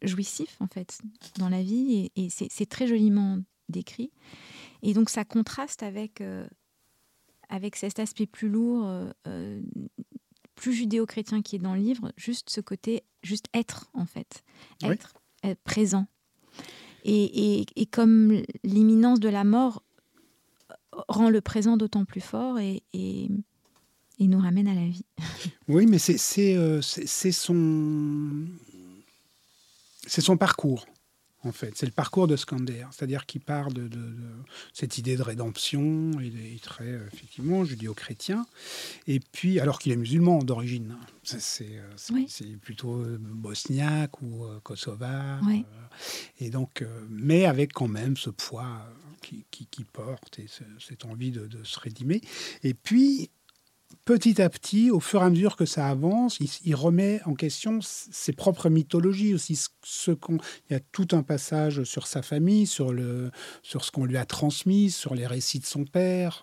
[0.00, 1.02] jouissif, en fait,
[1.38, 2.10] dans la vie.
[2.16, 3.38] Et, et c'est très joliment
[3.68, 4.10] décrit.
[4.80, 6.48] Et donc, ça contraste avec, euh,
[7.50, 8.90] avec cet aspect plus lourd,
[10.54, 14.42] plus judéo-chrétien qui est dans le livre, juste ce côté, juste être, en fait.
[14.82, 15.12] Être,
[15.64, 16.06] présent.
[17.04, 19.84] Et, et, et, comme l'imminence de la mort
[20.92, 23.28] rend le présent d'autant plus fort et, et,
[24.20, 25.04] nous ramène à la vie.
[25.68, 28.46] Oui, mais c'est euh, son,
[30.06, 30.86] son parcours
[31.44, 31.72] en fait.
[31.76, 33.88] C'est le parcours de Skander, c'est-à-dire qu'il part de,
[34.72, 38.46] cette idée de rédemption, il est très, euh, effectivement, judéo-chrétien,
[39.06, 45.40] et puis, alors qu'il est musulman d'origine, c'est euh, plutôt euh, bosniaque ou kosovar,
[46.40, 48.86] et donc, mais avec quand même ce poids
[49.20, 50.46] qui, porte et
[50.78, 52.20] cette envie de, se rédimer.
[52.62, 53.30] Et puis,
[54.04, 57.80] petit à petit, au fur et à mesure que ça avance, il, remet en question
[57.82, 59.58] ses propres mythologies aussi.
[59.84, 60.38] Ce qu'on,
[60.68, 63.30] il y a tout un passage sur sa famille, sur, le,
[63.62, 66.42] sur ce qu'on lui a transmis, sur les récits de son père.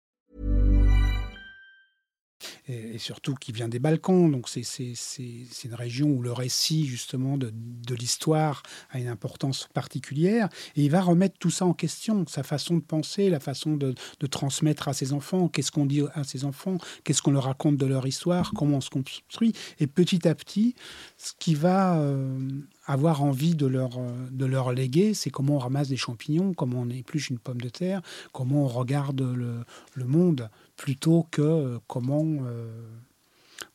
[2.67, 4.31] et, surtout qui vient des Balkans.
[4.31, 4.93] Donc c'est
[5.63, 7.51] une région où le récit justement de,
[7.93, 10.49] l'histoire a une importance particulière.
[10.75, 13.93] Et il va remettre tout ça en question, sa façon de penser, la façon de,
[14.19, 17.77] de transmettre à ses enfants, qu'est-ce qu'on dit à ses enfants, qu'est-ce qu'on leur raconte
[17.77, 19.53] de leur histoire, comment on se construit?
[19.79, 20.75] Et petit à petit,
[21.17, 21.99] ce qui va...
[21.99, 22.39] Euh,
[22.85, 23.99] avoir envie de leur,
[24.31, 27.69] de leur léguer, c'est comment on ramasse des champignons, comment on épluche une pomme de
[27.69, 28.01] terre,
[28.31, 29.63] comment on regarde le,
[29.93, 32.25] le monde, plutôt que comment,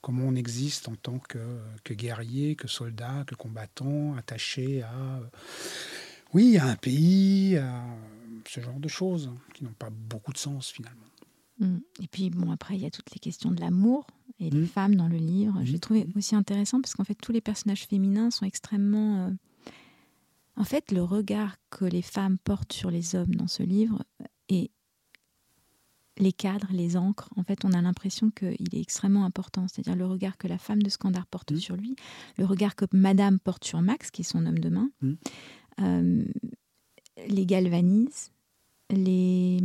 [0.01, 1.39] comment on existe en tant que,
[1.85, 5.21] que, guerrier, que soldat, que combattant, attaché à,
[6.35, 7.85] oui, à un pays, à
[8.49, 11.07] ce genre de choses qui n'ont pas beaucoup de sens finalement.
[11.59, 11.79] Mmh.
[12.03, 14.07] Et puis, bon, après, il y a toutes les questions de l'amour
[14.39, 14.67] et mmh.
[14.67, 15.61] femmes dans le livre.
[15.65, 15.81] J'ai mmh.
[15.81, 19.27] trouvé aussi intéressant parce qu'en fait, tous les personnages féminins sont extrêmement.
[19.27, 19.31] Euh,
[20.57, 24.05] en fait, le regard que les femmes portent sur les hommes dans ce livre
[24.49, 24.71] et
[26.19, 29.67] les cadres, les encres, en fait, on a l'impression qu'il est extrêmement important.
[29.69, 31.95] C'est-à-dire le regard que la femme de Scandar porte sur lui,
[32.39, 34.91] le regard que Madame porte sur Max, qui est son homme de main,
[35.81, 36.25] euh,
[37.29, 38.31] les galvanise,
[38.91, 39.61] les,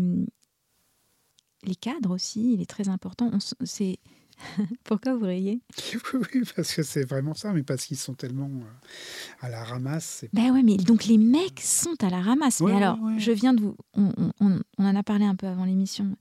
[1.63, 3.31] les cadres aussi, il est très important.
[3.63, 3.99] C'est
[4.83, 5.61] pourquoi vous riez?
[6.13, 10.25] Oui, parce que c'est vraiment ça, mais parce qu'ils sont tellement euh, à la ramasse.
[10.33, 12.61] Ben ouais, mais donc les mecs sont à la ramasse.
[12.61, 16.15] mais alors, je viens de vous, on, en a parlé un peu avant l'émission.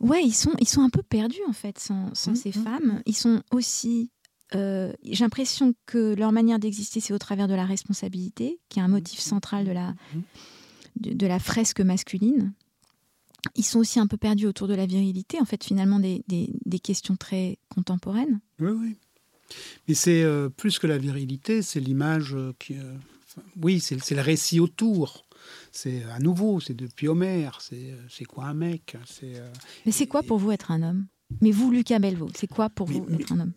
[0.00, 2.64] Ouais, ils sont, ils sont un peu perdus en fait sans, sans mmh, ces mmh,
[2.64, 2.86] femmes.
[2.86, 3.02] Mmh.
[3.06, 4.10] Ils sont aussi.
[4.54, 8.82] Euh, j'ai l'impression que leur manière d'exister, c'est au travers de la responsabilité, qui est
[8.82, 9.94] un motif central de la,
[10.96, 12.54] de la fresque masculine
[13.54, 16.78] ils sont aussi un peu perdus autour de la virilité, en fait, finalement, des, des,
[16.78, 18.40] questions très contemporaines.
[18.60, 18.96] Oui, oui.
[19.86, 22.74] Mais c'est euh, plus que la virilité, c'est l'image euh, qui.
[22.78, 22.94] Euh,
[23.60, 25.24] oui, c'est le récit autour.
[25.72, 27.60] C'est à nouveau, c'est depuis Homère.
[27.60, 28.96] C'est quoi un mec
[29.86, 31.06] Mais c'est quoi pour vous être un homme?
[31.40, 33.52] Mais vous, Lucas Belvaux, c'est quoi pour vous être un homme?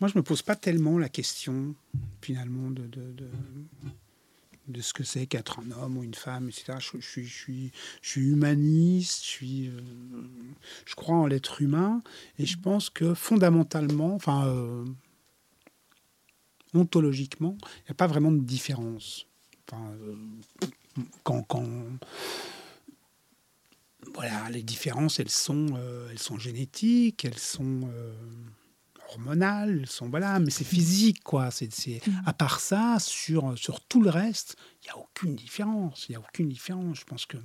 [0.00, 1.74] Moi, je me pose pas tellement la question,
[2.20, 3.28] finalement, de, de de
[4.80, 6.78] ce que c'est qu'être un homme ou une femme, etc.
[6.78, 9.80] Je, suis, je, suis, je suis humaniste, je, suis, euh,
[10.84, 12.02] je crois en l'être humain,
[12.38, 14.84] et je pense que fondamentalement, enfin, euh,
[16.74, 19.26] ontologiquement, il n'y a pas vraiment de différence.
[19.66, 20.14] Enfin, euh,
[21.22, 21.66] quand, quand,
[24.14, 25.66] voilà, les différences, elles sont,
[26.10, 27.88] elles sont génétiques, elles sont
[29.08, 31.50] hormonales, sont voilà, mais c'est physique quoi.
[31.50, 31.68] C'est
[32.06, 32.22] mm.
[32.26, 36.06] à part ça, sur sur tout le reste, il y a aucune différence.
[36.08, 37.00] Il y a aucune différence.
[37.00, 37.38] Je pense que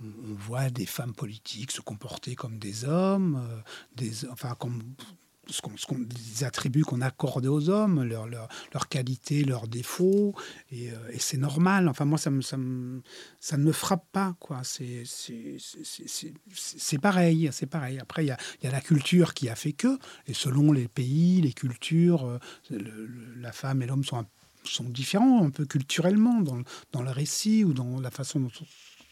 [0.00, 3.60] on, voit des femmes politiques se comporter comme des hommes, euh,
[3.94, 4.82] des enfin comme
[5.52, 10.34] ce qu'on, les attributs qu'on accorde aux hommes, leurs leur, leur qualités, leurs défauts,
[10.70, 11.88] et, euh, et, c'est normal.
[11.88, 13.00] Enfin, moi, ça, ne
[13.58, 14.34] me frappe pas.
[14.40, 14.62] quoi.
[14.64, 15.04] C'est,
[17.00, 17.98] pareil, c'est pareil.
[18.00, 21.52] Après, il y a, la culture qui a fait que, et selon les pays, les
[21.52, 22.38] cultures, euh,
[23.36, 24.24] la femme et l'homme sont,
[24.64, 28.64] sont différents un peu culturellement dans, dans le récit ou dans la façon dont on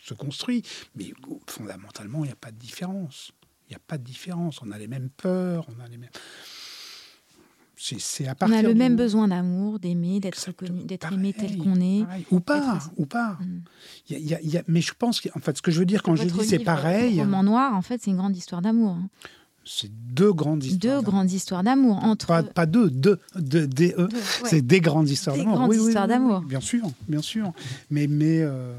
[0.02, 0.62] se construit,
[0.94, 1.12] mais
[1.46, 3.32] fondamentalement, il n'y a pas de différence.
[3.70, 4.60] Il n'y a pas de différence.
[4.62, 6.10] On a les mêmes peurs, on a les mêmes.
[7.76, 11.80] C'est à on a le même besoin d'amour, d'aimer, d'être connu, d'être aimé tel qu'on
[11.80, 12.04] est.
[12.30, 13.38] Ou pas, ou pas.
[14.10, 16.24] Y a, mais je pense que, en fait, ce que je veux dire quand je
[16.24, 17.16] dis c'est pareil.
[17.16, 18.96] Le roman noir, en fait, c'est une grande histoire d'amour.
[18.96, 19.08] Hein.
[19.64, 21.00] C'est deux grandes histoires.
[21.00, 22.26] Deux grandes histoires d'amour entre.
[22.26, 23.68] Pas, pas deux, deux, deux,
[23.98, 24.08] euh,
[24.44, 25.52] c'est des grandes histoires d'amour.
[25.52, 26.40] Des grandes histoires d'amour.
[26.40, 27.52] bien sûr, bien sûr.
[27.88, 28.74] Mais, mais euh,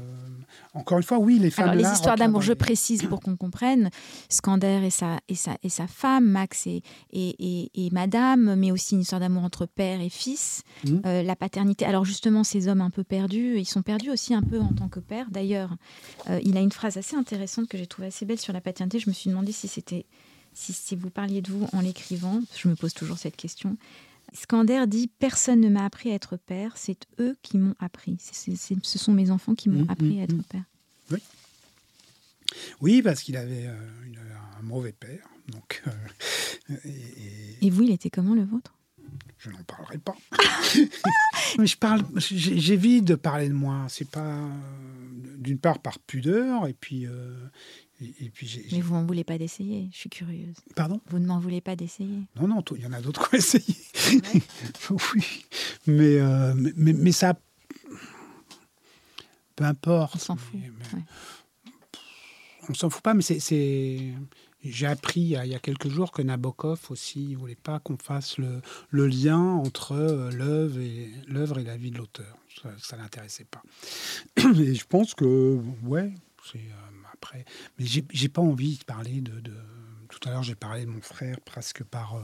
[0.74, 1.68] encore une fois, oui, les femmes.
[1.68, 3.90] Alors, les histoires d'amour, je précise pour qu'on comprenne.
[4.30, 8.94] Scander et sa, et sa, et sa femme, Max et, et, et, Madame, mais aussi
[8.94, 10.62] une histoire d'amour entre père et fils.
[10.84, 11.00] Mmh.
[11.04, 11.84] Euh, la paternité.
[11.84, 14.88] Alors, justement, ces hommes un peu perdus, ils sont perdus aussi un peu en tant
[14.88, 15.26] que père.
[15.30, 15.76] D'ailleurs,
[16.30, 18.98] euh, il a une phrase assez intéressante que j'ai trouvée assez belle sur la paternité.
[18.98, 20.06] Je me suis demandé si c'était.
[20.54, 23.78] Si, si vous parliez de vous en l'écrivant, je me pose toujours cette question.
[24.32, 28.16] Scander dit Personne ne m'a appris à être père, c'est eux qui m'ont appris.
[28.18, 30.42] ce sont mes enfants qui m'ont mmh, appris à mmh, être mmh.
[30.44, 30.64] père.
[31.10, 31.18] Oui.
[32.80, 33.74] Oui, parce qu'il avait euh,
[34.58, 35.26] un mauvais père.
[35.48, 36.76] Donc, euh,
[37.62, 38.74] et, vous, il était comment le vôtre?
[39.38, 40.16] Je n'en parlerai pas.
[41.58, 43.86] Mais je parle, j'évite de parler de moi.
[43.88, 44.38] C'est pas
[45.36, 47.06] d'une part par pudeur, et puis
[48.72, 50.56] mais vous n'en voulez pas d'essayer, je suis curieuse.
[50.74, 51.00] Pardon?
[51.08, 53.38] Vous ne m'en voulez pas d'essayer Non, non, il y en a d'autres qui ont
[53.38, 53.76] essayé.
[54.90, 55.44] oui,
[55.86, 57.38] mais, euh, mais, mais, ça...
[59.56, 60.16] Peu importe.
[60.16, 60.60] On s'en fout.
[62.68, 64.14] On s'en fout pas, mais c'est...
[64.64, 68.38] J'ai appris il y, a, quelques jours que Nabokov aussi ne voulait pas qu'on fasse
[68.38, 70.78] le, le, lien entre euh, l'œuvre
[71.58, 72.36] et, et la vie de l'auteur.
[72.78, 73.62] Ça ne l'intéressait pas.
[74.60, 76.58] Et je pense que, ouais, c'est...
[76.58, 77.01] Euh,
[77.78, 79.52] Mais j'ai pas envie de parler de.
[80.08, 82.16] Tout à l'heure, j'ai parlé de mon frère presque par.
[82.16, 82.22] Euh,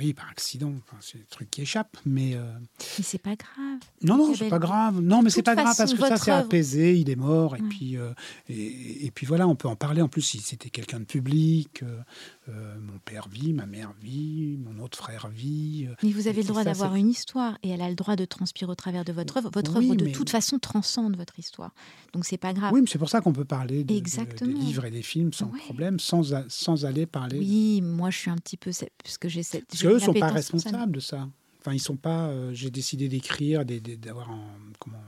[0.00, 0.72] Oui, par accident.
[0.78, 2.34] Enfin, c'est des trucs qui échappent, mais.
[2.34, 2.52] Euh...
[2.98, 3.78] Mais c'est pas grave.
[4.02, 5.00] Non, non, c'est pas grave.
[5.00, 6.98] Non, mais c'est pas grave parce que ça, c'est apaisé.
[6.98, 8.12] Il est mort, et puis euh,
[8.48, 10.00] et, et, puis voilà, on peut en parler.
[10.00, 12.00] En plus, si c'était quelqu'un de public, euh,
[12.48, 15.86] euh, mon père vit, ma mère vit, mon autre frère vit.
[16.02, 18.70] Mais vous avez le droit d'avoir une histoire et elle a le droit de transpirer
[18.72, 19.50] au travers de votre œuvre.
[19.52, 21.72] Votre œuvre, de toute façon, transcende votre histoire.
[22.14, 22.72] Donc, c'est pas grave.
[22.72, 25.48] Oui, mais c'est pour ça qu'on peut parler de, des livres et des films sans
[25.48, 27.38] problème, sans, sans aller parler.
[27.38, 28.70] Oui, moi, je suis un petit peu.
[29.04, 29.74] Parce que j'ai cette.
[29.90, 31.28] Qu'eux ne sont pas responsables de ça.
[31.60, 32.28] Enfin, ils sont pas.
[32.28, 34.44] Euh, j'ai décidé d'écrire, d'avoir un.
[34.78, 34.98] Comment,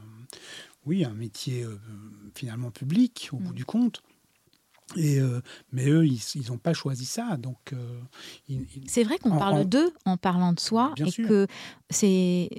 [0.85, 1.65] oui, un métier
[2.35, 3.55] finalement public, au bout mm.
[3.55, 4.03] du compte.
[4.97, 5.41] Et euh,
[5.73, 7.37] mais eux, ils n'ont pas choisi ça.
[7.37, 8.01] Donc, euh,
[8.87, 11.47] c'est vrai qu'on parle d'eux en parlant de soi et que
[11.91, 12.51] c'est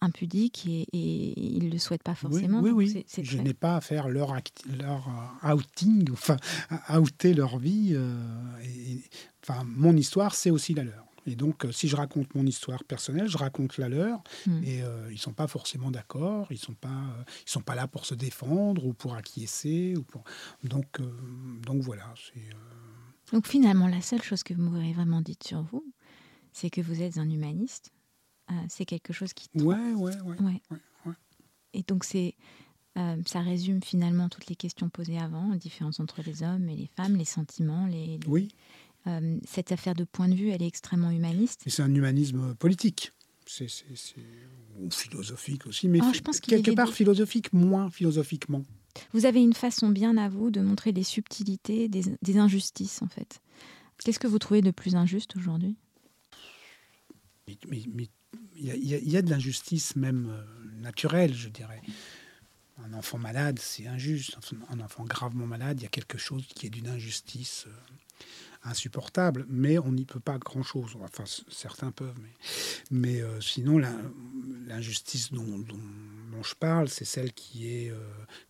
[0.00, 2.60] impudique et, et, ils ne le souhaitent pas forcément.
[2.60, 3.04] Oui, oui.
[3.22, 4.34] Je n'ai pas à faire leur,
[4.78, 5.08] leur
[5.44, 6.36] euh, outing, enfin,
[6.68, 7.94] à outer leur vie.
[8.64, 9.02] et,
[9.42, 11.06] enfin, mon histoire, c'est aussi la leur.
[11.26, 14.62] Et donc, euh, si je raconte mon histoire personnelle, je raconte la leur, hmm.
[14.64, 17.60] et euh, ils ne sont pas forcément d'accord, ils ne sont, pas, euh, ils sont
[17.60, 19.94] pas là pour se défendre ou pour acquiescer.
[19.96, 20.24] Ou pour...
[20.64, 21.00] Donc,
[21.62, 22.12] donc voilà.
[23.32, 25.84] Donc finalement, la seule chose que vous m'aurez vraiment dite sur vous,
[26.52, 27.92] c'est que vous êtes un humaniste.
[28.68, 29.48] c'est quelque chose qui...
[29.54, 30.62] Ouais, ouais, ouais, ouais.
[31.06, 31.12] ouais,
[31.74, 32.34] Et donc c'est...
[32.96, 36.88] ça résume finalement toutes les questions posées avant, la différence entre les hommes et les
[36.88, 38.48] femmes, les sentiments, les, oui.
[39.06, 41.62] Euh, cette affaire de point de vue, elle est extrêmement humaniste.
[41.66, 43.12] c'est un humanisme politique.
[43.46, 43.66] C'est,
[44.78, 48.62] ou philosophique aussi, mais oh, je pense quelque part philosophique, moins philosophiquement.
[49.12, 53.40] Vous avez une façon bien à vous de montrer les subtilités des, injustices, en fait.
[53.98, 55.76] Qu'est-ce que vous trouvez de plus injuste aujourd'hui?
[57.48, 57.56] Il
[58.56, 61.82] y, a de l'injustice même euh, naturelle, je dirais.
[62.84, 64.36] Un enfant malade, c'est injuste.
[64.68, 67.64] Un enfant gravement malade, il y a quelque chose qui est d'une injustice.
[67.66, 67.72] Euh,
[68.64, 70.96] insupportable, mais on n'y peut pas grand-chose.
[71.00, 72.14] Enfin, certains peuvent,
[72.90, 73.78] mais, euh, sinon,
[74.66, 75.64] l'injustice dont,
[76.42, 77.98] je parle, c'est celle qui est, euh,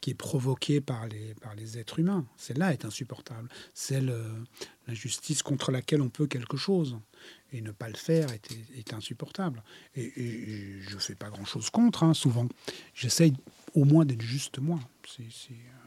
[0.00, 2.24] qui est provoquée par les, par les êtres humains.
[2.36, 3.48] Celle-là est insupportable.
[3.74, 4.32] Celle, euh,
[4.86, 6.98] l'injustice contre laquelle on peut quelque chose.
[7.52, 9.64] Et ne pas le faire est, insupportable.
[9.96, 10.12] Et,
[10.80, 12.46] je ne fais pas grand-chose contre, hein, souvent.
[12.94, 13.34] J'essaye
[13.74, 14.78] au moins d'être juste moi.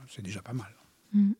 [0.09, 0.75] C'est déjà pas mal.
[1.13, 1.31] Mmh.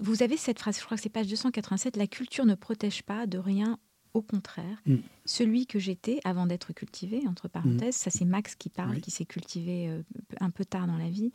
[0.00, 3.26] Vous avez cette phrase, je crois que c'est page 287, la culture ne protège pas
[3.26, 3.78] de rien,
[4.14, 4.80] au contraire.
[4.86, 4.96] Mm.
[5.24, 9.24] Celui que j'étais avant d'être cultivé, entre parenthèses, ça c'est Max qui parle, qui s'est
[9.24, 10.02] cultivé euh,
[10.40, 11.32] un peu tard dans la vie.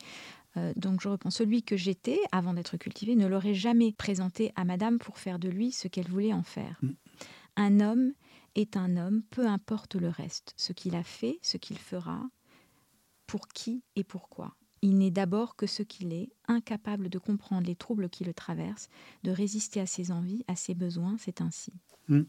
[0.56, 4.64] Euh, donc je reprends, celui que j'étais avant d'être cultivé ne l'aurait jamais présenté à
[4.64, 6.78] madame pour faire de lui ce qu'elle voulait en faire.
[6.82, 6.90] Mm.
[7.56, 8.12] Un homme
[8.54, 12.28] est un homme, peu importe le reste, ce qu'il a fait, ce qu'il fera,
[13.26, 14.56] pour qui et pourquoi.
[14.82, 18.88] Il n'est d'abord que ce qu'il est, incapable de comprendre les troubles qui le traversent,
[19.24, 21.72] de résister à ses envies, à ses besoins, c'est ainsi.
[22.08, 22.22] Hmm.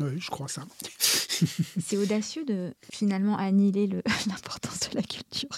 [0.00, 0.66] Oui, je crois ça.
[1.84, 3.86] c'est audacieux de finalement annihiler
[4.26, 5.48] l'importance de la culture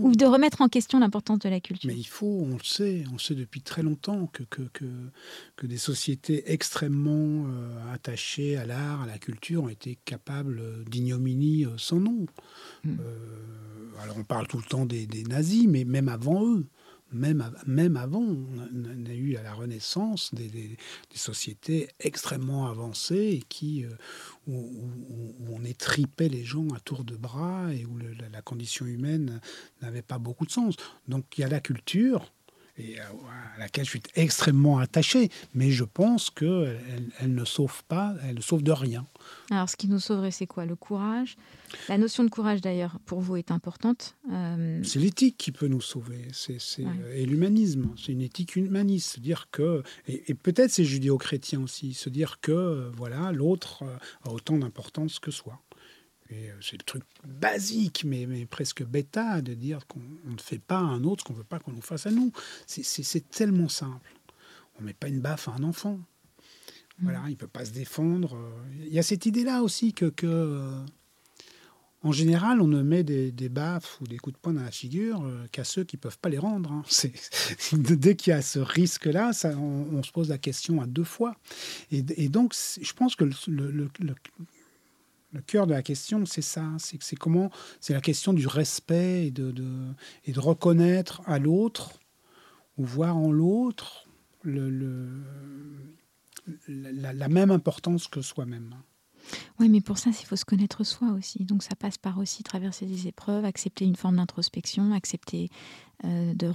[0.00, 1.90] ou de remettre en question l'importance de la culture.
[1.90, 4.62] Mais il faut, on le sait, on sait depuis très longtemps que, que,
[5.56, 11.64] que, des sociétés extrêmement euh, attachées à l'art, à la culture ont été capables d'ignominie
[11.64, 12.26] euh, sans nom.
[12.84, 12.96] Hmm.
[13.00, 16.66] Euh, alors on parle tout le temps des, des nazis, mais même avant eux
[17.14, 20.76] même, même avant, on a, eu à la Renaissance des,
[21.14, 23.90] sociétés extrêmement avancées et qui, euh,
[24.48, 24.90] où,
[25.48, 29.40] on étripait les gens à tour de bras et où la, condition humaine
[29.80, 30.74] n'avait pas beaucoup de sens.
[31.08, 32.32] Donc il y a la culture,
[32.76, 33.04] et à,
[33.58, 36.80] laquelle je suis extrêmement attaché, mais je pense qu'elle
[37.20, 39.06] elle ne sauve pas, elle ne sauve de rien.
[39.50, 40.64] Alors, ce qui nous sauverait, c'est quoi?
[40.64, 41.36] Le courage?
[41.88, 44.16] La notion de courage, d'ailleurs, pour vous, est importante.
[44.32, 46.58] Euh, c'est l'éthique qui peut nous sauver, c'est,
[47.14, 47.90] et l'humanisme.
[47.96, 52.90] C'est une éthique humaniste, se dire que, et, peut-être c'est judéo-chrétien aussi, se dire que
[52.96, 53.84] voilà, l'autre
[54.24, 55.60] a autant d'importance que soi.
[56.32, 60.78] Euh, c'est le truc basique, mais, mais, presque bêta, de dire qu'on ne fait pas
[60.78, 62.32] à un autre ce qu'on ne veut pas qu'on nous fasse à nous.
[62.66, 64.12] C'est tellement simple.
[64.78, 66.00] On ne met pas une baffe à un enfant.
[67.00, 67.28] Voilà, mm.
[67.28, 68.38] il ne peut pas se défendre.
[68.80, 70.80] Il y a cette idée-là aussi que, que euh,
[72.02, 74.70] en général, on ne met des, des, baffes ou des coups de poing dans la
[74.70, 76.72] figure euh, qu'à ceux qui ne peuvent pas les rendre.
[76.72, 76.82] Hein.
[77.72, 81.36] dès qu'il y a ce risque-là, on, on, se pose la question à deux fois.
[81.90, 84.14] Et, et donc, je pense que le, le, le
[85.40, 86.64] cœur de la question, c'est ça.
[86.78, 89.54] C'est c'est comment C'est la question du respect et de,
[90.24, 91.98] et de reconnaître à l'autre
[92.76, 94.06] ou voir en l'autre
[94.42, 95.22] le,
[96.68, 98.74] la, même importance que soi-même.
[99.58, 101.44] Oui, mais pour ça, il faut se connaître soi aussi.
[101.44, 105.48] Donc ça passe par aussi traverser des épreuves, accepter une forme d'introspection, accepter
[106.04, 106.52] euh, de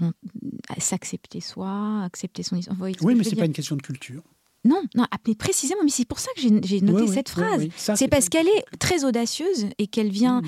[0.77, 2.59] s'accepter soi, accepter son.
[2.79, 4.23] oui, mais c'est pas une question de culture.
[4.65, 7.67] Non, non, mais précisément, mais c'est pour ça que j'ai noté cette phrase.
[7.75, 10.41] c'est parce qu'elle est très audacieuse et qu'elle vient,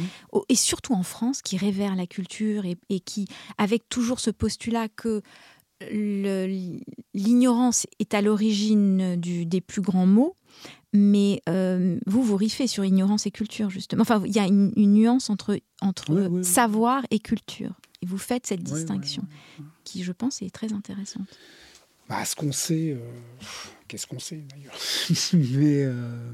[0.49, 5.21] et surtout en France, qui révère la culture et, qui, avec toujours ce postulat que
[7.13, 10.35] l'ignorance est à l'origine des plus grands mots,
[10.93, 14.01] mais euh, vous, vous riffez sur ignorance et culture, justement.
[14.01, 17.79] Enfin, il y a une, nuance entre, entre savoir et culture.
[18.01, 19.23] Et vous faites cette distinction,
[19.83, 21.27] qui, je pense, est très intéressante.
[22.09, 22.99] Bah, ce qu'on sait, euh,
[23.91, 24.73] qu'est-ce qu'on sait d'ailleurs
[25.33, 26.31] Mais euh,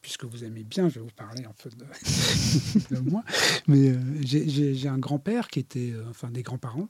[0.00, 3.24] puisque vous aimez bien, je vais vous parler un peu de, moi.
[3.66, 6.86] Mais j'ai un grand-père qui était, enfin des grands-parents,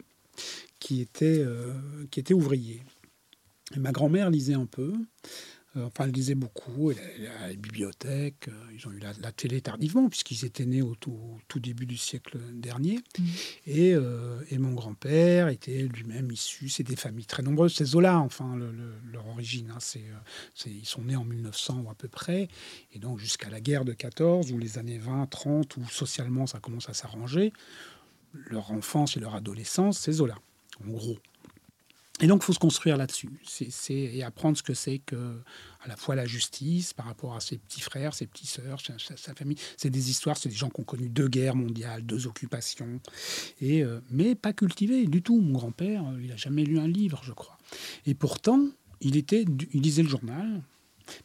[0.78, 1.43] qui était,
[2.11, 2.82] qui était ouvrier
[3.78, 4.93] ma grand-mère lisait un peu.
[5.77, 6.91] Euh, enfin, elle lisait beaucoup.
[6.91, 8.49] Elle, a la bibliothèque.
[8.49, 12.39] Euh, ils ont eu la, télé tardivement, puisqu'ils étaient nés au tout, début du siècle
[12.53, 12.99] dernier.
[13.18, 13.25] Mmh.
[13.68, 16.68] Euh, et, mon grand-père était lui-même issu.
[16.68, 17.75] C'est des familles très nombreuses.
[17.75, 18.59] C'est Zola, enfin,
[19.11, 19.73] leur origine.
[19.75, 19.79] Hein.
[19.81, 20.03] c'est,
[20.66, 22.49] ils sont nés en 1900 ou à peu près.
[22.93, 26.61] Et donc, jusqu'à la guerre de 14, ou les années 20, 30, où socialement ça
[26.61, 27.53] commence à s'arranger,
[28.35, 30.37] leur enfance et leur adolescence, c'est Zola,
[30.85, 31.18] en gros.
[32.23, 35.41] Et donc, il faut se construire là-dessus c'est, et apprendre ce que c'est que,
[35.85, 39.35] à la fois la justice par rapport à ses petits frères, ses petites sœurs, sa,
[39.35, 39.59] famille.
[39.77, 43.01] C'est des histoires, c'est des gens qui ont connu deux guerres mondiales, deux occupations,
[43.61, 45.41] et, euh, mais pas cultivés du tout.
[45.41, 47.59] Mon grand-père, euh, il n'a jamais lu un livre, je crois.
[48.07, 48.68] Et pourtant,
[49.01, 50.62] il, était, il lisait le journal,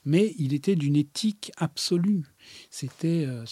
[0.06, 2.24] mais il était d'une éthique absolue.
[2.70, 3.46] C'était, euh,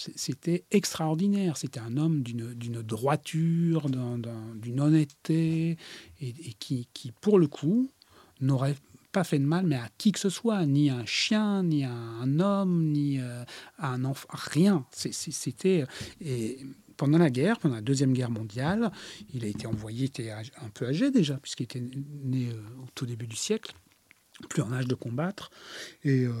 [0.70, 1.56] extraordinaire.
[1.56, 5.76] C'était un homme d'une, droiture, d'une honnêteté,
[6.20, 7.90] et, qui, qui, pour le coup,
[8.40, 8.76] n'aurait
[9.12, 11.84] pas fait de mal, mais à qui que ce soit, ni à un chien, ni
[11.84, 13.44] à un homme, ni euh,
[13.78, 14.84] à un enfant, rien.
[14.92, 15.86] C'était
[16.20, 16.58] et
[16.96, 18.90] pendant la guerre, pendant la deuxième guerre mondiale,
[19.32, 22.86] il a été envoyé, il était un peu âgé déjà, puisqu'il était né euh, au
[22.94, 23.74] tout début du siècle
[24.48, 25.50] plus en âge de combattre.
[26.04, 26.32] Et euh,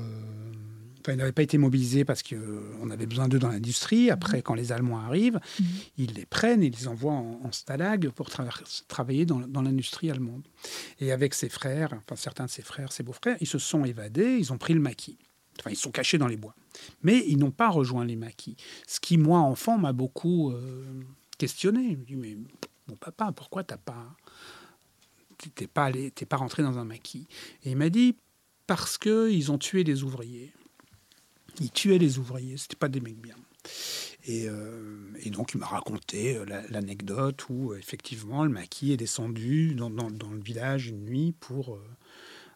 [1.00, 4.10] enfin, ils n'avaient pas été mobilisés parce qu'on euh, avait besoin d'eux dans l'industrie.
[4.10, 5.66] Après, quand les Allemands arrivent, mhm.
[5.98, 8.28] ils les prennent et ils les envoient en, stalag pour
[8.88, 10.46] travailler dans, dans l'industrie allemande.
[11.00, 14.36] Et avec ses frères, enfin certains de ses frères, ses beaux-frères, ils se sont évadés,
[14.38, 15.18] ils ont pris le maquis.
[15.58, 16.54] Enfin, ils sont cachés dans les bois.
[17.02, 18.56] Mais ils n'ont pas rejoint les maquis.
[18.86, 20.84] Ce qui, moi, enfant, m'a beaucoup euh,
[21.38, 21.92] questionné.
[21.92, 22.36] Je me dis, mais
[22.88, 24.16] mon papa, pourquoi t'as pas
[25.54, 25.90] t'es pas
[26.28, 27.28] pas rentré dans un maquis.
[27.64, 28.16] Et il m'a dit
[28.66, 30.52] parce que ils ont tué des ouvriers.
[31.60, 33.36] Ils tuaient les ouvriers, c'était pas des mecs bien.
[34.26, 39.88] Et, euh, donc il m'a raconté euh, l'anecdote où effectivement le maquis est descendu dans,
[39.88, 41.84] le village une nuit pour euh,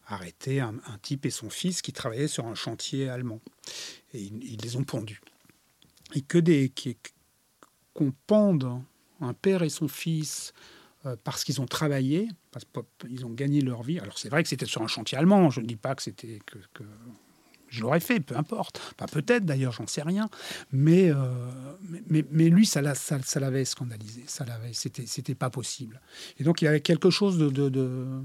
[0.07, 3.41] arrêter un, type et son fils qui travaillaient sur un chantier allemand.
[4.12, 5.20] Et ils, les ont pendus.
[6.14, 6.72] Et que des
[7.95, 8.83] qu'on pende
[9.20, 10.80] un père et son fils euh,
[11.25, 12.67] parce qu'ils ont travaillé, parce
[12.99, 13.99] qu'ils ont gagné leur vie.
[13.99, 16.41] Alors c'est vrai que c'était sur un chantier allemand, je ne dis pas que c'était
[16.47, 16.85] que,
[17.71, 18.81] je l'aurais fait, peu importe.
[18.97, 20.29] Pas peut-être d'ailleurs, j'en sais rien.
[20.73, 21.17] Mais, euh,
[22.09, 24.25] mais, mais, lui, ça l'avait scandalisé.
[24.27, 26.01] Ça l'avait, c'était, c'était pas possible.
[26.39, 28.23] Et donc il y avait quelque chose de, de,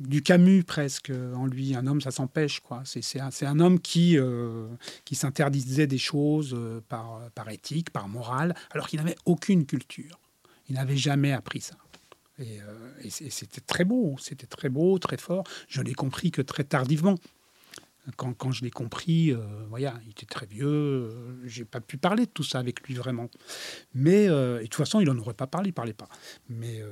[0.00, 1.76] du Camus presque en lui.
[1.76, 2.60] Un homme, ça s'empêche.
[2.60, 2.82] quoi.
[2.84, 4.66] C'est, un, un, homme qui, euh,
[5.04, 6.58] qui s'interdisait des choses
[6.88, 10.18] par, par éthique, par morale, alors qu'il n'avait aucune culture.
[10.68, 11.76] Il n'avait jamais appris ça.
[12.38, 15.44] Et, euh, c'était très beau, c'était très beau, très fort.
[15.68, 17.16] Je l'ai compris que très tardivement.
[18.16, 19.38] Quand, quand je l'ai compris, euh,
[19.68, 20.66] voilà, il était très vieux.
[20.66, 23.28] Euh, j'ai pas pu parler de tout ça avec lui vraiment.
[23.94, 26.08] Mais euh, et de toute façon, il en aurait pas parlé, il parlait pas.
[26.48, 26.82] Mais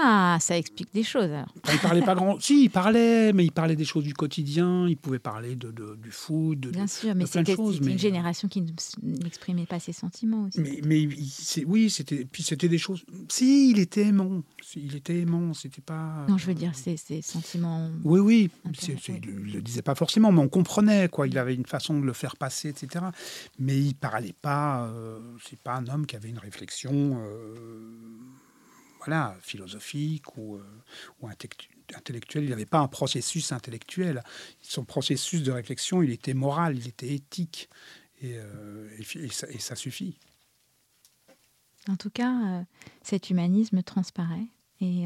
[0.00, 1.30] ah, ça explique des choses.
[1.30, 1.52] Alors.
[1.72, 2.40] il parlait pas grand.
[2.40, 4.88] si, il parlait, mais il parlait des choses du quotidien.
[4.88, 8.62] Il pouvait parler de, du foot, de bien sûr, mais c'était une génération qui
[9.02, 10.60] n'exprimait pas ses sentiments aussi.
[10.60, 11.08] Mais, mais
[11.66, 13.04] oui, c'était puis c'était des choses.
[13.28, 14.42] Si, il était aimant.
[14.76, 15.54] Il était aimant.
[15.54, 16.26] C'était pas.
[16.28, 17.90] Non, je veux dire, ses, sentiments.
[18.04, 18.50] Oui, oui.
[19.08, 21.26] il le disait pas forcément on comprenait, quoi.
[21.26, 23.06] Il avait une façon de le faire passer, etc.
[23.58, 24.86] Mais il parlait pas.
[24.86, 27.96] Euh, c'est pas un homme qui avait une réflexion, euh,
[28.98, 30.62] voilà, philosophique ou, euh,
[31.94, 32.44] intellectuelle.
[32.44, 34.22] Il n'avait pas un processus intellectuel.
[34.60, 37.68] Son processus de réflexion, il était moral, il était éthique,
[38.22, 38.38] et,
[39.58, 40.18] ça, suffit.
[41.88, 42.64] En tout cas,
[43.02, 44.46] cet humanisme transparaît.
[44.80, 45.04] Et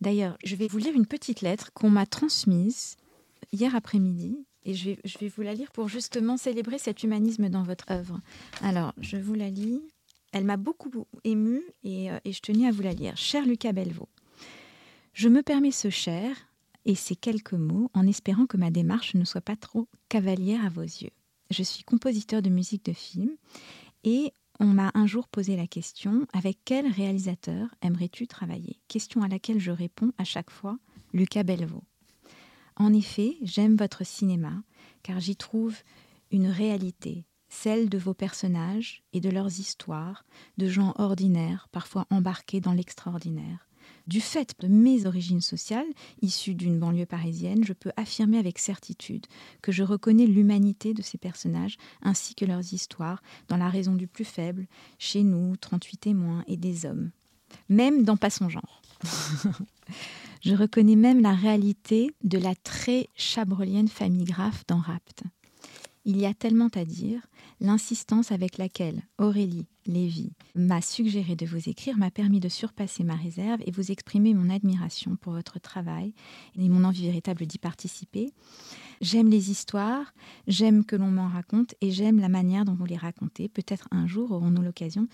[0.00, 2.96] d'ailleurs, je vais vous lire une petite lettre qu'on m'a transmise
[3.52, 4.90] hier après-midi et je
[5.20, 8.20] vais, vous la lire pour justement célébrer cet humanisme dans votre œuvre.
[8.62, 9.82] Alors, je vous la lis.
[10.32, 10.90] Elle m'a beaucoup
[11.22, 13.16] émue et, euh, et, je tenais à vous la lire.
[13.16, 14.08] Cher Lucas Belvaux,
[15.12, 16.36] je me permets ce cher
[16.84, 20.68] et ces quelques mots en espérant que ma démarche ne soit pas trop cavalière à
[20.68, 21.12] vos yeux.
[21.50, 23.30] Je suis compositeur de musique de film
[24.02, 28.78] et On m'a un jour posé la question avec quel réalisateur aimerais-tu travailler?
[28.86, 30.78] Question à laquelle je réponds à chaque fois
[31.12, 31.82] Lucas Bellevaux.
[32.76, 34.62] En effet, j'aime votre cinéma
[35.02, 35.76] car j'y trouve
[36.30, 40.24] une réalité, celle de vos personnages et de leurs histoires,
[40.58, 43.68] de gens ordinaires, parfois embarqués dans l'extraordinaire.
[44.06, 45.86] Du fait de mes origines sociales,
[46.20, 49.26] issues d'une banlieue parisienne, je peux affirmer avec certitude
[49.62, 54.06] que je reconnais l'humanité de ces personnages ainsi que leurs histoires dans La raison du
[54.06, 54.66] plus faible,
[54.98, 57.10] chez nous, 38 témoins et des hommes.
[57.68, 58.82] Même dans Pas son genre.
[60.44, 65.22] je reconnais même la réalité de la très chabrolienne famille Graff dans Rapt.
[66.04, 67.22] Il y a tellement à dire,
[67.60, 73.14] l'insistance avec laquelle Aurélie Lévy m'a suggéré de vous écrire m'a permis de surpasser ma
[73.14, 76.12] réserve et vous exprimer mon admiration pour votre travail
[76.58, 78.30] et mon envie véritable d'y participer.
[79.00, 80.12] J'aime les histoires,
[80.46, 83.48] j'aime que l'on m'en raconte et j'aime la manière dont vous les racontez.
[83.48, 85.08] Peut-être un jour aurons-nous l'occasion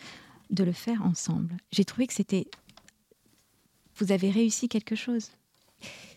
[0.50, 1.56] de le faire ensemble.
[1.70, 2.48] J'ai trouvé que c'était...
[4.00, 5.30] Vous avez réussi quelque chose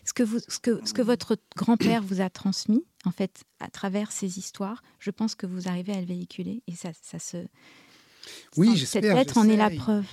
[0.04, 3.68] ce que, vous, ce que, ce que votre grand-père vous a transmis, en fait, à
[3.68, 7.38] travers ces histoires, je pense que vous arrivez à le véhiculer et ça, ça se.
[8.56, 9.02] Oui, j'espère.
[9.02, 10.04] Cette lettre en est la preuve.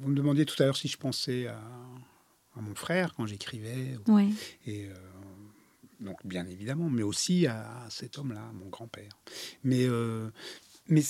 [0.00, 1.60] Vous me demandiez tout à l'heure si je pensais à,
[2.56, 3.98] à mon frère quand j'écrivais.
[4.06, 4.28] Ouais.
[4.66, 4.94] Et euh,
[6.00, 9.12] donc, bien évidemment, mais aussi à, cet homme-là, mon grand-père.
[9.64, 10.30] Mais, euh,
[10.88, 11.02] mais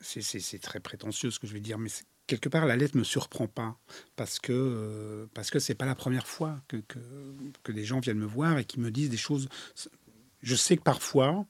[0.00, 1.90] c'est très prétentieux ce que je vais dire, mais
[2.26, 3.78] quelque part, la lettre me surprend pas
[4.16, 8.26] parce que euh, parce que pas la première fois que, que, des gens viennent me
[8.26, 9.48] voir et qui me disent des choses.
[10.42, 11.44] Je sais que parfois,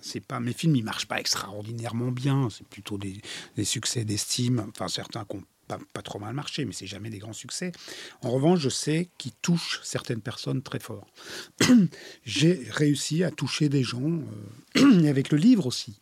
[0.00, 2.48] c'est pas mes films, ils marchent pas extraordinairement bien.
[2.50, 3.20] C'est plutôt des,
[3.56, 4.66] des succès d'estime.
[4.70, 5.38] Enfin, certains qui
[5.68, 7.72] pas, pas, trop mal marché, mais c'est jamais des grands succès.
[8.22, 11.06] En revanche, je sais qu'ils touchent certaines personnes très fort.
[12.24, 14.20] J'ai réussi à toucher des gens,
[14.76, 16.00] euh, et avec le livre aussi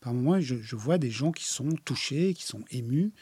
[0.00, 3.12] par moments, je, vois des gens qui sont touchés, qui sont émus.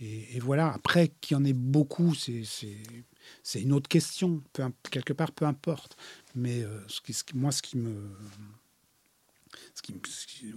[0.00, 4.42] Et, voilà, après, qu'il y en ait beaucoup, c'est une autre question.
[4.90, 5.96] Quelque part, peu importe.
[6.34, 6.80] Mais euh,
[7.34, 8.10] moi, ce qui me.
[9.74, 9.94] Ce qui,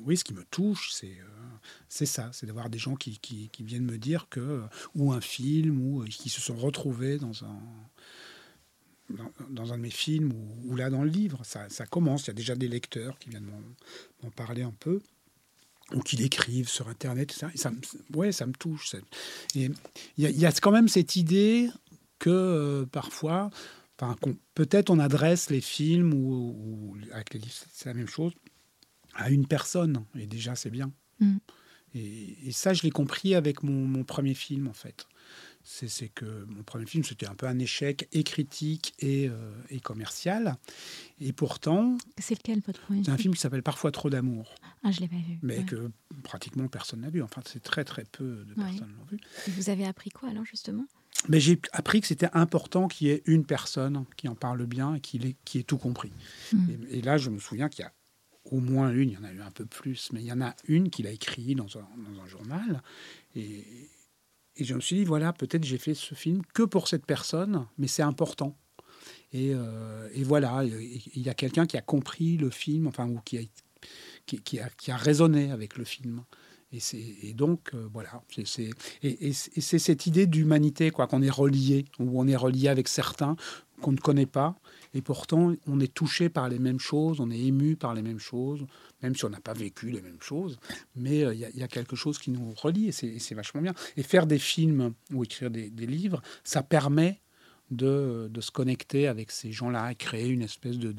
[0.04, 3.86] oui, ce qui me touche, c'est euh, ça, c'est d'avoir des gens qui, qui, viennent
[3.86, 4.64] me dire que,
[4.94, 7.60] ou un film, ou euh, qui se sont retrouvés dans un,
[9.50, 10.34] dans, un de mes films,
[10.66, 11.44] ou, là dans le livre.
[11.44, 13.52] Ça commence, il y a déjà des lecteurs qui viennent
[14.24, 15.02] m'en parler un peu
[15.94, 17.32] ou qu'il écrive sur Internet.
[17.32, 17.72] Ça, ça,
[18.14, 18.96] ouais, ça me touche.
[19.56, 19.70] Et
[20.18, 21.70] il y, a quand même cette idée
[22.20, 23.50] que euh, parfois,
[24.00, 24.16] enfin,
[24.56, 28.34] peut-être on adresse les films ou, avec les livres, c'est la même chose,
[29.14, 30.06] à une personne.
[30.18, 30.92] Et déjà, c'est bien.
[31.20, 31.38] Mm.
[31.94, 35.08] Et, ça, je l'ai compris avec mon, mon, premier film, en fait
[35.66, 39.80] c'est que mon premier film, c'était un peu un échec et critique et, euh, et
[39.80, 40.58] commercial.
[41.20, 41.98] Et pourtant...
[42.20, 43.34] C'est lequel, votre premier C'est un film?
[43.34, 44.54] qui s'appelle Parfois trop d'amour.
[44.84, 45.40] Ah, je l'ai pas vu.
[45.42, 45.92] Mais que
[46.24, 47.24] pratiquement personne n'a vu.
[47.24, 49.18] Enfin, c'est très, très peu de personnes l'ont vu.
[49.48, 50.86] vous avez appris quoi, alors, justement?
[51.28, 54.96] Mais j'ai appris que c'était important qu'il y ait une personne qui en parle bien
[54.96, 56.12] et qui ait, qui ait tout compris.
[56.54, 56.68] Hmm.
[56.92, 57.94] Et, là, je me souviens qu'il y a
[58.52, 60.42] au moins une, il y en a eu un peu plus, mais il y en
[60.42, 62.84] a une qu'il a écrit dans un, dans un journal.
[63.36, 63.90] Et,
[64.58, 67.66] et je me suis dit, voilà, peut-être j'ai fait ce film que pour cette personne,
[67.78, 68.58] mais c'est important.
[69.34, 73.20] Et, euh, et, voilà, il y a quelqu'un qui a compris le film, enfin, ou
[73.26, 73.42] qui a,
[74.26, 76.24] qui, a, qui a raisonné avec le film.
[76.72, 76.80] Et,
[77.30, 78.70] et donc, euh, voilà, c'est,
[79.04, 83.36] et, et cette idée d'humanité, quoi, qu'on est relié, ou on est relié avec certains
[83.82, 84.56] qu'on ne connaît pas,
[84.94, 88.20] et pourtant on est touché par les mêmes choses, on est ému par les mêmes
[88.20, 88.66] choses,
[89.02, 90.58] même si on n'a pas vécu les mêmes choses,
[90.96, 93.74] mais euh, il y, a quelque chose qui nous relie et c'est vachement bien.
[93.98, 97.22] Et faire des films ou écrire des, livres, ça permet
[97.72, 100.94] de, se connecter avec ces gens-là créer une espèce de,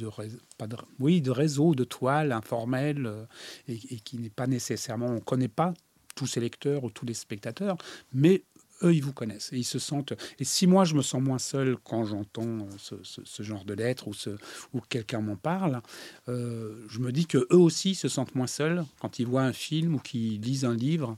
[0.98, 3.24] oui, de réseau, de toile informelle euh,
[3.68, 5.74] et, qui n'est pas nécessairement, on ne connaît pas
[6.14, 7.76] tous ces lecteurs ou tous les spectateurs,
[8.12, 8.42] mais
[8.82, 10.12] eux, ils vous connaissent et ils se sentent.
[10.38, 14.08] Et si moi, je me sens moins seul quand j'entends euh, ce, genre de lettres
[14.08, 14.30] ou, ce,
[14.72, 15.80] ou quelqu'un m'en parle,
[16.28, 19.52] euh, je me dis que eux aussi se sentent moins seuls quand ils voient un
[19.52, 21.16] film ou qu'ils lisent un livre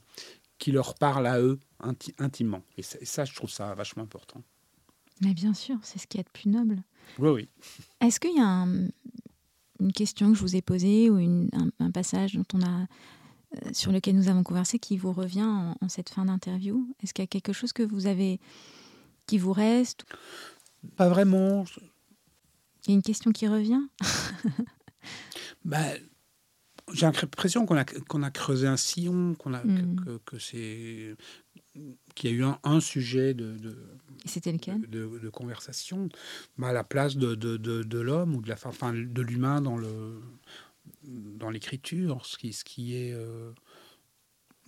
[0.58, 1.58] qui leur parle à eux
[2.18, 2.62] intimement.
[2.76, 4.42] Et ça, je trouve ça vachement important.
[5.20, 6.82] Mais bien sûr, c'est ce qui est de plus noble.
[7.18, 7.48] Oui, oui.
[8.00, 8.66] Est-ce qu'il y a
[9.80, 12.86] une question que je vous ai posée ou un, un, passage dont on a
[13.72, 16.94] sur lequel nous avons conversé qui vous revient en, cette fin d'interview?
[17.02, 18.40] Est-ce qu'il y a quelque chose que vous avez
[19.26, 20.04] qui vous reste?
[20.96, 21.64] Pas vraiment.
[22.86, 23.82] Il y a une question qui revient?
[25.64, 25.84] Bah,
[26.92, 31.16] J'ai l'impression qu'on a, qu'on a creusé un sillon, qu'on a, que, que, c'est
[32.14, 33.76] qu'il y a eu un, sujet de, de
[34.24, 34.80] c'était lequel?
[34.88, 36.08] de, de, conversation,
[36.56, 40.20] bah, la place de, de l'homme ou de la, enfin, de l'humain dans le
[41.04, 43.12] dans l'écriture, ce qui, ce qui est.
[43.12, 43.52] Euh,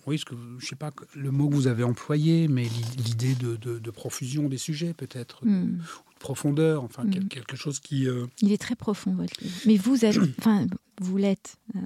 [0.07, 2.67] oui, ce que, je sais pas le mot que vous avez employé, mais
[2.97, 5.77] l'idée de, profusion des sujets, peut-être, hmm.
[5.77, 5.83] de
[6.19, 7.27] profondeur, enfin, hmm.
[7.27, 8.07] quelque chose qui.
[8.07, 9.55] Euh, Il est très profond, votre livre.
[9.65, 10.65] Mais vous êtes, enfin,
[10.99, 11.57] vous l'êtes.
[11.75, 11.79] Euh,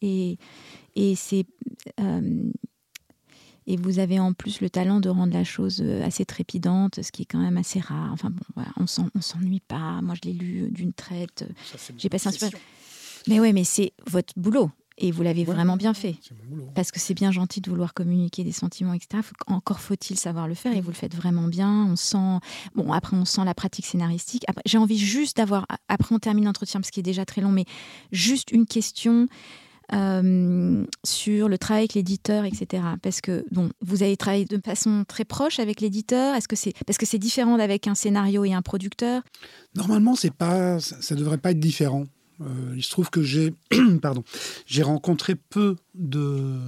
[0.00, 0.38] et
[0.96, 1.46] et c'est.
[3.66, 7.22] Et vous avez en plus le talent de rendre la chose assez trépidante, ce qui
[7.22, 8.10] est quand même assez rare.
[8.12, 10.00] Enfin bon, voilà, on s'ennuie pas.
[10.02, 11.44] Moi, je l'ai lu d'une traite.
[11.96, 12.58] J'ai passé un super.
[13.26, 14.70] Mais ouais, mais c'est votre boulot.
[14.98, 16.16] Et vous l'avez vraiment bien fait.
[16.74, 19.22] Parce que c'est bien gentil de vouloir communiquer des sentiments, etc.
[19.46, 21.86] encore faut-il savoir le faire et vous le faites vraiment bien.
[21.90, 22.38] On sent,
[22.74, 24.44] bon, après, on sent la pratique scénaristique.
[24.66, 27.64] J'ai envie juste d'avoir, après, on termine l'entretien parce qu'il est déjà très long, mais
[28.12, 29.28] juste une question.
[29.92, 32.82] Euh, sur le travail avec l'éditeur, etc.
[33.02, 36.34] Parce que bon, vous avez travaillé de façon très proche avec l'éditeur.
[36.34, 39.22] Est-ce que c'est parce que c'est différent d'avec un scénario et un producteur?
[39.74, 42.04] Normalement, c'est pas, ça, ne devrait pas être différent.
[42.46, 43.54] Euh, il se trouve que j'ai
[44.02, 44.24] pardon,
[44.66, 46.58] j'ai rencontré peu de,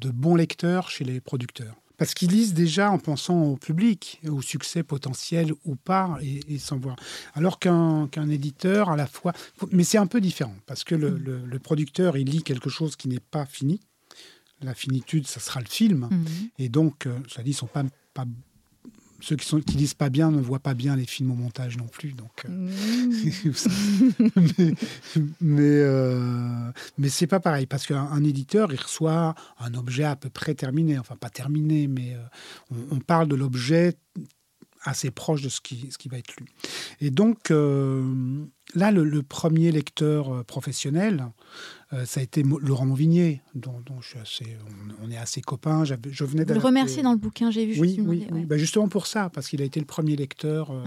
[0.00, 1.74] de, bons lecteurs chez les producteurs.
[1.96, 6.78] Parce qu'ils lisent déjà en pensant au public, au succès potentiel ou pas, et, sans
[6.78, 6.96] voir.
[7.34, 9.32] Alors qu'un éditeur, à la fois.
[9.72, 13.08] Mais c'est un peu différent, parce que le, le, producteur, il lit quelque chose qui
[13.08, 13.80] n'est pas fini.
[14.60, 16.08] La finitude, ça sera le film.
[16.10, 16.24] Mmh.
[16.58, 18.26] Et donc, euh, ça dit, ils ne sont pas, pas
[19.20, 21.76] ceux qui, sont, qui lisent pas bien ne voient pas bien les films au montage
[21.76, 22.12] non plus.
[22.12, 23.52] Donc, euh, mmh.
[25.40, 30.16] mais mais, euh, mais c'est pas pareil parce qu'un éditeur il reçoit un objet à
[30.16, 33.96] peu près terminé, enfin pas terminé, mais euh, on, parle de l'objet
[34.82, 36.46] assez proche de ce qui, ce qui va être lu.
[37.00, 38.44] Et donc euh,
[38.76, 41.26] là, le, premier lecteur professionnel,
[41.92, 44.56] euh, ça a été Laurent Mauvigné, dont, je suis assez,
[45.02, 45.84] on, est assez copains.
[45.84, 47.80] Je venais Vous le remercier dans le bouquin, j'ai vu.
[47.80, 48.44] Oui, oui, oui.
[48.44, 50.84] Bah, justement pour ça, parce qu'il a été le premier lecteur euh,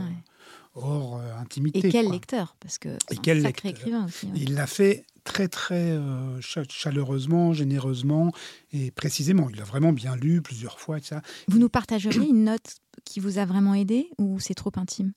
[0.76, 1.88] hors euh, intimité.
[1.88, 2.56] Et quel lecteur?
[2.60, 4.30] Parce que c'est un sacré écrivain aussi.
[4.36, 5.98] Il l'a fait très très
[6.42, 8.32] chaleureusement, généreusement
[8.74, 9.50] et précisément.
[9.50, 11.00] Il l'a vraiment bien lu plusieurs fois.
[11.02, 11.22] ça.
[11.48, 15.14] Vous nous partageriez une note qui vous a vraiment aidé ou c'est trop intime?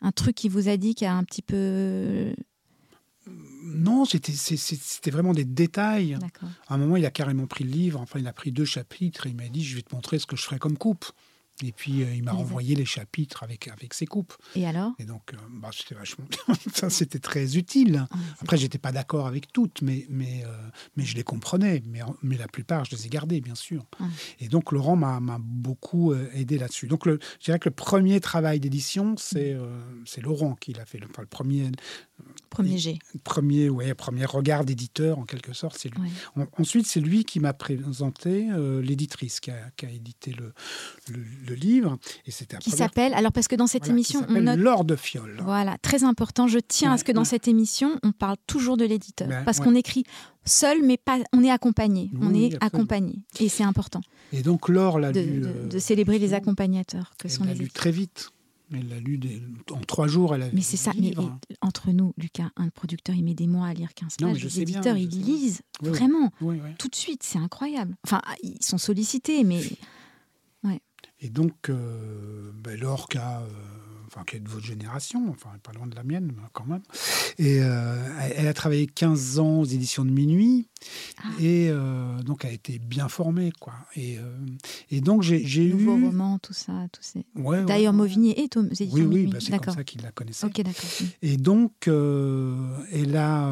[0.00, 2.32] Un truc qui vous a dit qui a un petit peu
[3.62, 6.16] non, c'était vraiment des détails.
[6.68, 9.26] À un moment, il a carrément pris le livre, enfin, il a pris deux chapitres
[9.26, 11.04] et il m'a dit Je vais te montrer ce que je ferai comme coupe.
[11.62, 14.34] Et puis, euh, il m'a renvoyé les chapitres avec, avec ses coupes.
[14.54, 14.92] Et alors?
[14.98, 16.24] Et donc, euh, bah, c'était vachement
[16.74, 18.06] ça, c'était très utile.
[18.10, 21.82] Ah, Après, j'étais pas d'accord avec toutes, mais, mais, euh, mais je les comprenais.
[21.86, 23.86] Mais, mais la plupart, je les ai gardées, bien sûr.
[23.98, 24.04] Ah.
[24.38, 26.86] Et donc, Laurent m'a beaucoup aidé là-dessus.
[26.86, 29.56] Donc, le, je dirais que le premier travail d'édition, c'est
[30.04, 30.98] c'est Laurent qui l'a fait.
[30.98, 31.70] Le, le premier,
[32.50, 32.98] Premier G.
[33.24, 36.10] Premier, ouais, premier regard d'éditeur, en quelque sorte, c'est lui.
[36.56, 38.48] ensuite, c'est lui qui m'a présenté
[38.82, 40.52] l'éditrice qui a, qui a, édité le,
[41.46, 41.98] le, livre.
[42.26, 44.58] Et c'était qui s'appelle, alors parce que dans cette émission, on note.
[44.58, 45.40] Laure de Fiole.
[45.42, 46.46] Voilà, très important.
[46.46, 49.28] Je tiens à ce que dans cette émission, on parle toujours de l'éditeur.
[49.28, 50.04] Ben, parce qu'on écrit
[50.44, 52.10] seul, mais pas, on est accompagné.
[52.20, 53.20] on est accompagné.
[53.40, 54.00] Et c'est important.
[54.32, 55.40] Et donc, l'a lu.
[55.40, 58.30] De, euh, célébrer les accompagnateurs que sont les lu très vite.
[58.72, 59.18] Elle l'a lu
[59.70, 60.34] en trois jours.
[60.34, 60.92] Elle a mais c'est ça.
[60.98, 61.14] Mais,
[61.62, 64.44] entre nous, Lucas, un producteur, il met des mois à lire 15 pages.
[64.44, 66.30] les éditeurs, ils lisent vraiment
[66.78, 67.22] tout de suite.
[67.22, 67.96] C'est incroyable.
[68.04, 69.62] Enfin, ils sont sollicités, mais.
[71.20, 71.26] Ouais.
[71.26, 73.42] Et donc, euh, ben, l'orca
[74.08, 76.82] enfin qui est de votre génération, enfin pas loin de la mienne quand même.
[77.38, 77.96] Et euh,
[78.34, 80.68] elle a travaillé 15 ans aux éditions de Minuit
[81.18, 81.28] ah.
[81.40, 83.74] et euh, donc elle a été bien formée quoi.
[83.94, 84.22] Et, euh,
[84.90, 87.24] et donc j'ai eu nouveau roman, tout ça, tout ces.
[87.66, 90.48] D'ailleurs, Mauvigné est aux éditions oui, de oui, bah, c'est comme ça qu'il la connaissait.
[90.48, 90.72] D'accord.
[91.22, 93.50] Et donc elle a,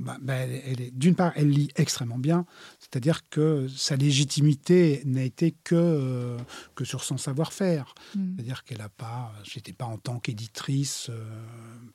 [0.00, 2.44] bah, bah, elle, est d'une part, elle lit extrêmement bien,
[2.84, 6.36] c'est-à-dire que sa légitimité n'a été que
[6.74, 8.34] que sur son savoir-faire, hmm.
[8.36, 11.24] c'est-à-dire qu'elle n'a pas j'étais pas en tant qu'éditrice euh,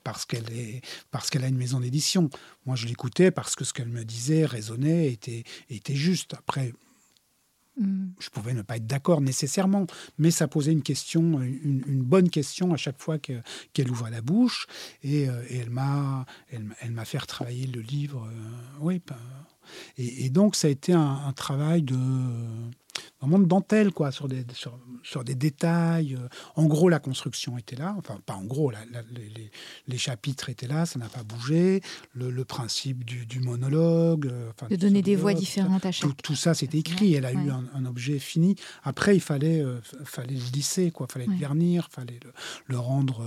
[0.02, 2.28] parce qu'elle est parce qu'elle a une maison d'édition.
[2.66, 6.34] Moi, je l'écoutais parce que ce qu'elle me disait résonnait, était était juste.
[6.34, 6.72] Après,
[7.78, 8.08] mm.
[8.18, 9.86] je pouvais ne pas être d'accord nécessairement,
[10.18, 14.66] mais ça posait une question, une, bonne question à chaque fois qu'elle ouvrait la bouche,
[15.02, 18.26] et, euh, elle m'a elle, m'a fait retravailler le livre.
[18.26, 19.00] Euh, oui.
[19.98, 21.96] Et, donc, ça a été un travail de
[23.20, 24.44] vraiment de dentelle, quoi, sur des,
[25.02, 26.14] sur, des détails.
[26.14, 26.28] Euh.
[26.56, 27.94] En gros, la construction était là.
[27.98, 28.72] Enfin, pas en gros,
[29.86, 31.82] les, chapitres étaient là, ça n'a pas bougé.
[32.14, 34.26] Le, principe du, monologue.
[34.26, 36.08] Euh, de donner des voix différentes à chaque.
[36.08, 37.14] Tout, tout ça, c'était écrit.
[37.14, 38.56] Elle a eu un, objet fini.
[38.84, 41.06] Après, il fallait, euh, fallait le lisser, quoi.
[41.08, 42.20] fallait le vernir, fallait
[42.66, 43.24] le, rendre.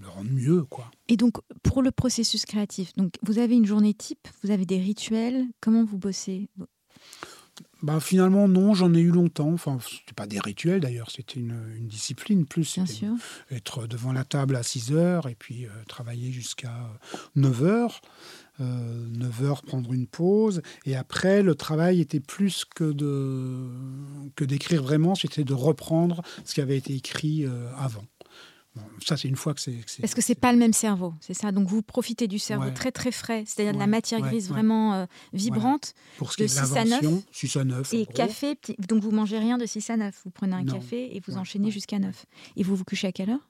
[0.00, 0.90] Le rendre mieux, quoi.
[1.08, 4.78] Et donc, pour le processus créatif, donc vous avez une journée type, vous avez des
[4.78, 6.48] rituels, comment vous bossez?
[7.82, 9.52] Bah, finalement, non, j'en ai eu longtemps.
[9.52, 12.74] Enfin, c'était pas des rituels d'ailleurs, c'était une, discipline plus.
[12.74, 13.12] Bien sûr.
[13.50, 16.90] Être devant la table à 6 heures et puis euh, travailler jusqu'à
[17.36, 18.00] 9 heures.
[18.58, 20.60] 9 heures prendre une pause.
[20.84, 23.70] Et après, le travail était plus que de
[24.36, 27.46] que d'écrire vraiment, c'était de reprendre ce qui avait été écrit
[27.78, 28.04] avant
[29.04, 29.74] ça, c'est une fois que c'est.
[30.00, 31.52] Parce que c'est pas le même cerveau, c'est ça.
[31.52, 35.06] Donc vous profitez du cerveau très très frais, c'est-à-dire de la matière grise vraiment euh,
[35.32, 35.94] vibrante.
[36.18, 37.00] Pour ce qui de 6 à 9.
[37.32, 37.94] 6 à 9.
[37.94, 38.56] Et café,
[38.88, 40.20] donc vous mangez rien de 6 à 9.
[40.24, 42.26] Vous prenez un café et vous enchaînez jusqu'à 9.
[42.56, 43.48] Et vous vous couchez à quelle heure?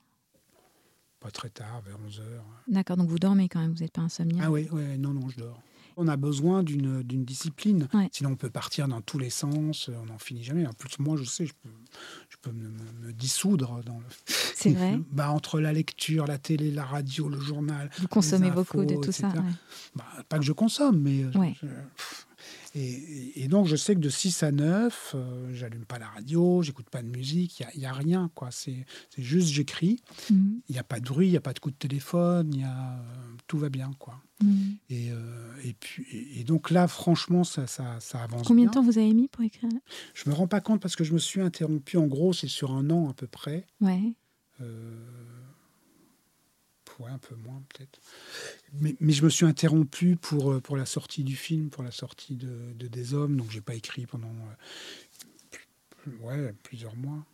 [1.21, 2.45] Pas très tard, vers 11 heures.
[2.66, 4.43] D'accord, donc vous dormez quand même, vous n'êtes pas insomniaque.
[4.47, 5.61] Ah oui, oui, non, non, je dors.
[5.97, 7.88] On a besoin d'une discipline.
[8.12, 9.91] Sinon, on peut partir dans tous les sens.
[10.03, 10.66] On n'en finit jamais.
[10.66, 11.68] En plus, moi, je sais, je peux,
[12.28, 14.05] je peux me, dissoudre dans le.
[14.26, 14.99] C'est vrai.
[15.12, 17.91] bah, entre la lecture, la télé, la radio, le journal.
[17.99, 19.32] Vous consommez beaucoup de tout ça.
[19.95, 21.24] Bah, pas que je consomme, mais.
[21.24, 21.66] Euh,
[22.75, 26.89] et, donc, je sais que de 6 à 9, euh, j'allume pas la radio, j'écoute
[26.89, 28.31] pas de musique, il n'y a, rien.
[28.35, 28.51] quoi.
[28.53, 28.87] C'est
[29.18, 30.01] juste j'écris.
[30.31, 30.61] Mhm.
[30.68, 32.62] Il n'y a pas de bruit, il n'y a pas de coup de téléphone, y
[32.62, 33.91] a, euh, tout va bien.
[33.99, 34.23] quoi.
[34.41, 34.77] Mhm.
[34.89, 36.07] Et, euh, et, puis,
[36.37, 39.43] et, donc là, franchement, ça, ça, ça avance Combien de temps vous avez mis pour
[39.43, 39.71] écrire?
[40.14, 42.73] Je me rends pas compte parce que je me suis interrompu, en gros, c'est sur
[42.73, 43.66] un an à peu près.
[43.81, 44.14] Ouais
[47.09, 48.01] un peu moins peut-être.
[48.75, 51.91] Mais, mais, je me suis interrompu pour, euh, pour la sortie du film, pour la
[51.91, 54.35] sortie de, Des Hommes, donc j'ai pas écrit pendant
[56.07, 57.25] euh, ouais, plusieurs mois.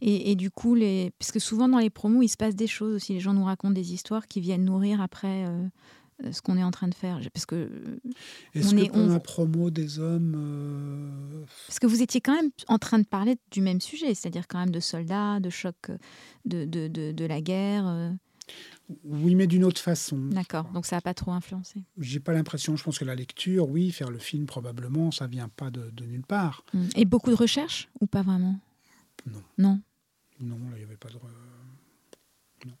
[0.00, 1.12] Et, et, du coup, les...
[1.18, 3.12] parce que souvent dans les promos, il se passe des choses aussi.
[3.12, 6.70] Les gens nous racontent des histoires qui viennent nourrir après euh, ce qu'on est en
[6.70, 7.20] train de faire.
[7.32, 7.68] Parce que
[8.54, 9.08] est-ce que est, on...
[9.08, 13.62] la promo des hommes Parce que vous étiez quand même en train de parler du
[13.62, 15.90] même sujet, c'est-à-dire quand même de soldats, de chocs
[16.44, 18.12] de, de, de, de la guerre.
[19.04, 20.18] Oui, mais d'une autre façon.
[20.28, 21.82] D'accord, donc ça n'a pas trop influencé.
[21.98, 25.48] J'ai pas l'impression, je pense que la lecture, oui, faire le film probablement, ça vient
[25.48, 26.64] pas de, nulle part.
[26.74, 26.88] Hmm.
[26.94, 28.58] Et beaucoup de recherches ou pas vraiment?
[29.26, 29.42] Non.
[29.58, 29.80] Non
[30.40, 31.14] Non, il n'y avait pas de...
[32.66, 32.72] Non.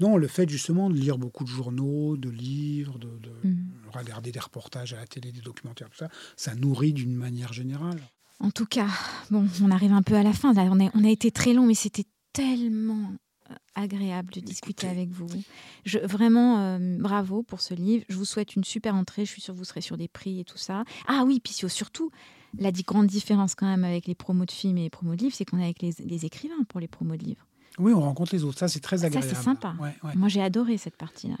[0.00, 0.16] non.
[0.16, 3.08] le fait justement de lire beaucoup de journaux, de livres, de,
[3.44, 3.66] hmm.
[3.92, 8.00] regarder des reportages à la télé, des documentaires, tout ça, ça nourrit d'une manière générale.
[8.40, 8.88] En tout cas,
[9.30, 10.52] bon, on arrive un peu à la fin.
[10.52, 13.12] on, on a été très long, mais c'était tellement
[13.74, 15.28] agréable de discuter avec vous.
[15.84, 18.04] Je, vraiment, euh, bravo pour ce livre.
[18.08, 19.24] Je vous souhaite une super entrée.
[19.24, 20.84] Je suis sûre que vous serez sur des prix et tout ça.
[21.06, 22.10] Ah oui, puis surtout,
[22.58, 25.34] la grande différence quand même avec les promos de films et les promos de livres,
[25.34, 27.46] c'est qu'on est avec les écrivains pour les promos de livres.
[27.78, 28.58] Oui, on rencontre les autres.
[28.58, 29.28] Ça, c'est très agréable.
[29.28, 29.74] Ça, c'est sympa.
[30.14, 31.36] Moi, j'ai adoré cette partie-là.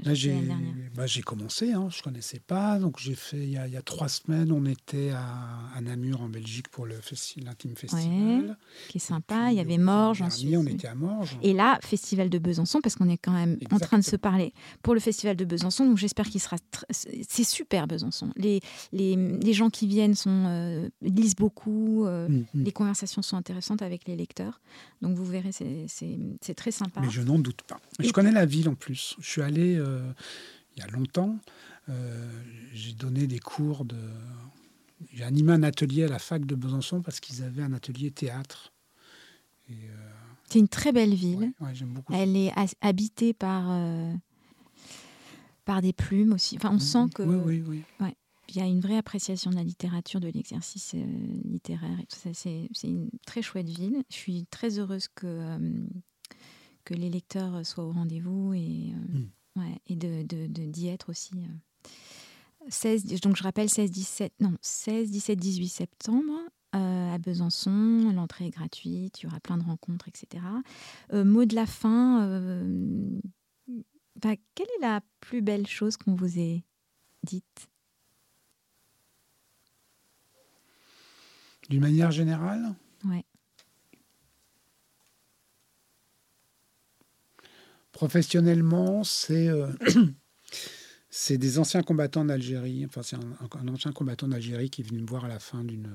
[0.94, 2.78] Bah, j'ai commencé, hein, je ne connaissais pas.
[2.78, 6.86] Donc, j'ai fait, il y, a, trois semaines, on était à, Namur, en Belgique, pour
[6.86, 8.56] l'Intime Festival.
[8.88, 9.50] qui est sympa.
[9.50, 10.56] il y avait Morges ensuite.
[10.56, 11.38] On était à Morges.
[11.42, 14.52] Et là, Festival de Besançon, parce qu'on est quand même en train de se parler
[14.82, 15.86] pour le Festival de Besançon.
[15.86, 16.56] Donc, j'espère qu'il sera.
[16.90, 18.30] C'est super, Besançon.
[18.36, 18.60] Les,
[18.92, 22.06] les, les, gens qui viennent sont, euh, lisent beaucoup.
[22.06, 22.64] Euh, mm, mm.
[22.64, 24.60] Les conversations sont intéressantes avec les lecteurs.
[25.00, 27.00] Donc, vous verrez, c'est c'est très sympa.
[27.00, 27.80] Mais je n'en doute pas.
[27.98, 29.16] je connais la ville en plus.
[29.20, 30.12] Je suis allé euh,
[30.76, 31.38] il y a longtemps.
[31.88, 33.98] Euh, j'ai donné des cours de.
[35.12, 38.72] J'ai animé un atelier à la fac de Besançon parce qu'ils avaient un atelier théâtre.
[39.70, 39.74] Euh,
[40.48, 41.52] c'est une très belle ville.
[41.86, 43.78] beaucoup Elle est habitée par,
[45.64, 46.56] par des plumes aussi.
[46.56, 47.22] Enfin, on mm, sent que.
[47.22, 48.14] Oui, oui, oui.
[48.48, 50.94] Il y a une vraie appréciation de la littérature, de l'exercice
[51.44, 52.30] littéraire et tout ça.
[52.34, 54.02] C'est une très chouette ville.
[54.10, 55.58] Je suis très heureuse que
[56.84, 59.74] que les lecteurs soient au rendez-vous et, euh, mm.
[59.86, 61.32] et de, d'y être aussi.
[62.68, 63.18] 16, euh.
[63.18, 66.32] donc je rappelle 16, 17, non, 16, 17, 18 septembre
[66.74, 68.12] euh, à Besançon.
[68.14, 70.42] L'entrée est gratuite, il y aura plein de rencontres, etc.
[71.12, 72.28] mot de la fin,
[74.22, 76.64] bah, quelle est la plus belle chose qu'on vous ait
[77.22, 77.68] dite?
[81.70, 82.74] D'une manière générale?
[83.04, 83.24] Ouais.
[87.94, 89.68] Professionnellement, c'est euh,
[91.10, 92.84] c'est des anciens combattants d'Algérie.
[92.84, 95.88] Enfin, c'est un, ancien combattant d'Algérie qui est venu me voir à la fin d'une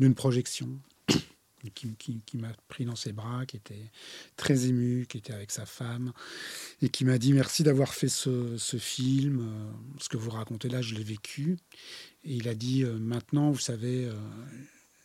[0.00, 0.80] d'une projection,
[1.74, 3.90] qui, m'a pris dans ses bras, qui était
[4.36, 6.12] très ému, qui était avec sa femme,
[6.82, 9.40] et qui m'a dit merci d'avoir fait ce, film.
[9.42, 11.56] Euh, ce que vous racontez là, je l'ai vécu.
[12.24, 14.10] Et il a dit euh, maintenant, vous savez,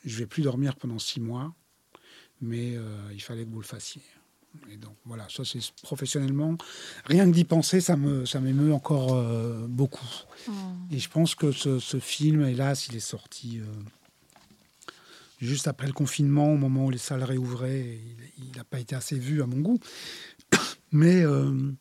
[0.03, 1.53] je vais plus dormir pendant six mois,
[2.41, 2.75] mais
[3.13, 4.01] il fallait que vous le fassiez.
[4.71, 6.57] Et donc voilà, ça c'est professionnellement,
[7.05, 10.07] rien que d'y penser, ça me ça m'émeut encore euh, beaucoup.
[10.47, 10.51] Oh.
[10.91, 14.91] Et je pense que ce, film, hélas, il est sorti euh,
[15.39, 17.99] juste après le confinement, au moment où les salles réouvraient.
[18.37, 19.79] Il n'a pas été assez vu à mon goût,
[20.91, 21.71] mais euh,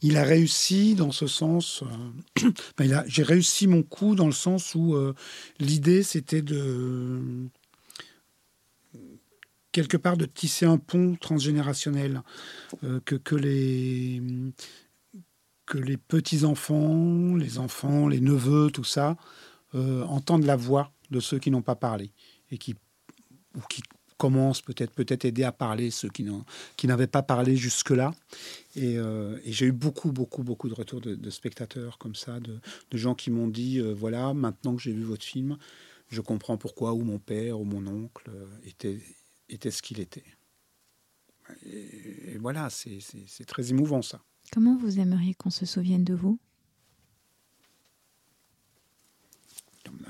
[0.00, 1.84] il a réussi dans ce sens.
[2.76, 4.96] Ben, j'ai réussi mon coup dans le sens où
[5.60, 7.48] l'idée c'était de
[9.72, 12.22] quelque part de tisser un pont transgénérationnel,
[12.84, 14.22] euh, que, que, les,
[15.66, 19.16] que les petits-enfants, les enfants, les neveux, tout ça,
[19.74, 22.12] euh, entendent la voix de ceux qui n'ont pas parlé
[22.50, 22.76] et qui,
[23.56, 23.82] ou qui
[24.18, 26.28] commencent peut-être peut-être aider à parler ceux qui,
[26.76, 28.12] qui n'avaient pas parlé jusque-là.
[28.76, 32.60] Et, euh, j'ai eu beaucoup, beaucoup, beaucoup de retours de, spectateurs comme ça, de,
[32.92, 35.56] gens qui m'ont dit, voilà, maintenant que j'ai vu votre film,
[36.08, 38.30] je comprends pourquoi ou mon père ou mon oncle
[38.64, 39.00] était,
[39.54, 40.24] était ce qu'il était.
[41.66, 44.20] Et, et voilà, c'est très émouvant ça.
[44.52, 46.38] Comment vous aimeriez qu'on se souvienne de vous?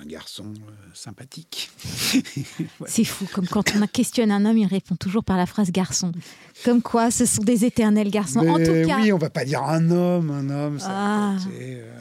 [0.00, 1.70] Un garçon euh, sympathique.
[2.86, 6.12] C'est fou, comme quand on questionne un homme, il répond toujours par la phrase garçon.
[6.64, 8.40] Comme quoi, ce sont des éternels garçons.
[8.40, 10.78] en tout cas, oui, on va pas dire un homme, un homme.
[10.78, 11.36] Ça ah.
[11.52, 11.92] euh,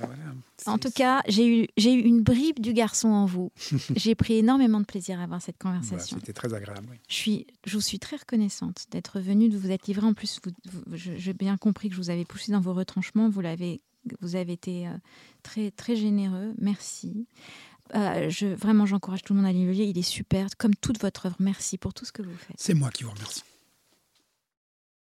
[0.65, 3.51] En tout cas, j'ai eu, eu une bribe du garçon en vous.
[3.95, 6.17] j'ai pris énormément de plaisir à avoir cette conversation.
[6.19, 6.87] C'était très agréable.
[7.07, 10.05] Je, suis, je vous suis très reconnaissante d'être venue, de vous être livrée.
[10.05, 10.39] En plus,
[10.93, 13.29] j'ai bien compris que je vous avais poussé dans vos retranchements.
[13.29, 13.81] Vous l'avez
[14.21, 14.91] vous avez été euh,
[15.43, 16.53] très, très généreux.
[16.57, 17.27] Merci.
[17.95, 20.99] Euh, je, vraiment, j'encourage tout le monde à lire le Il est super, comme toute
[21.01, 21.35] votre œuvre.
[21.39, 22.55] Merci pour tout ce que vous faites.
[22.57, 23.43] C'est moi qui vous remercie.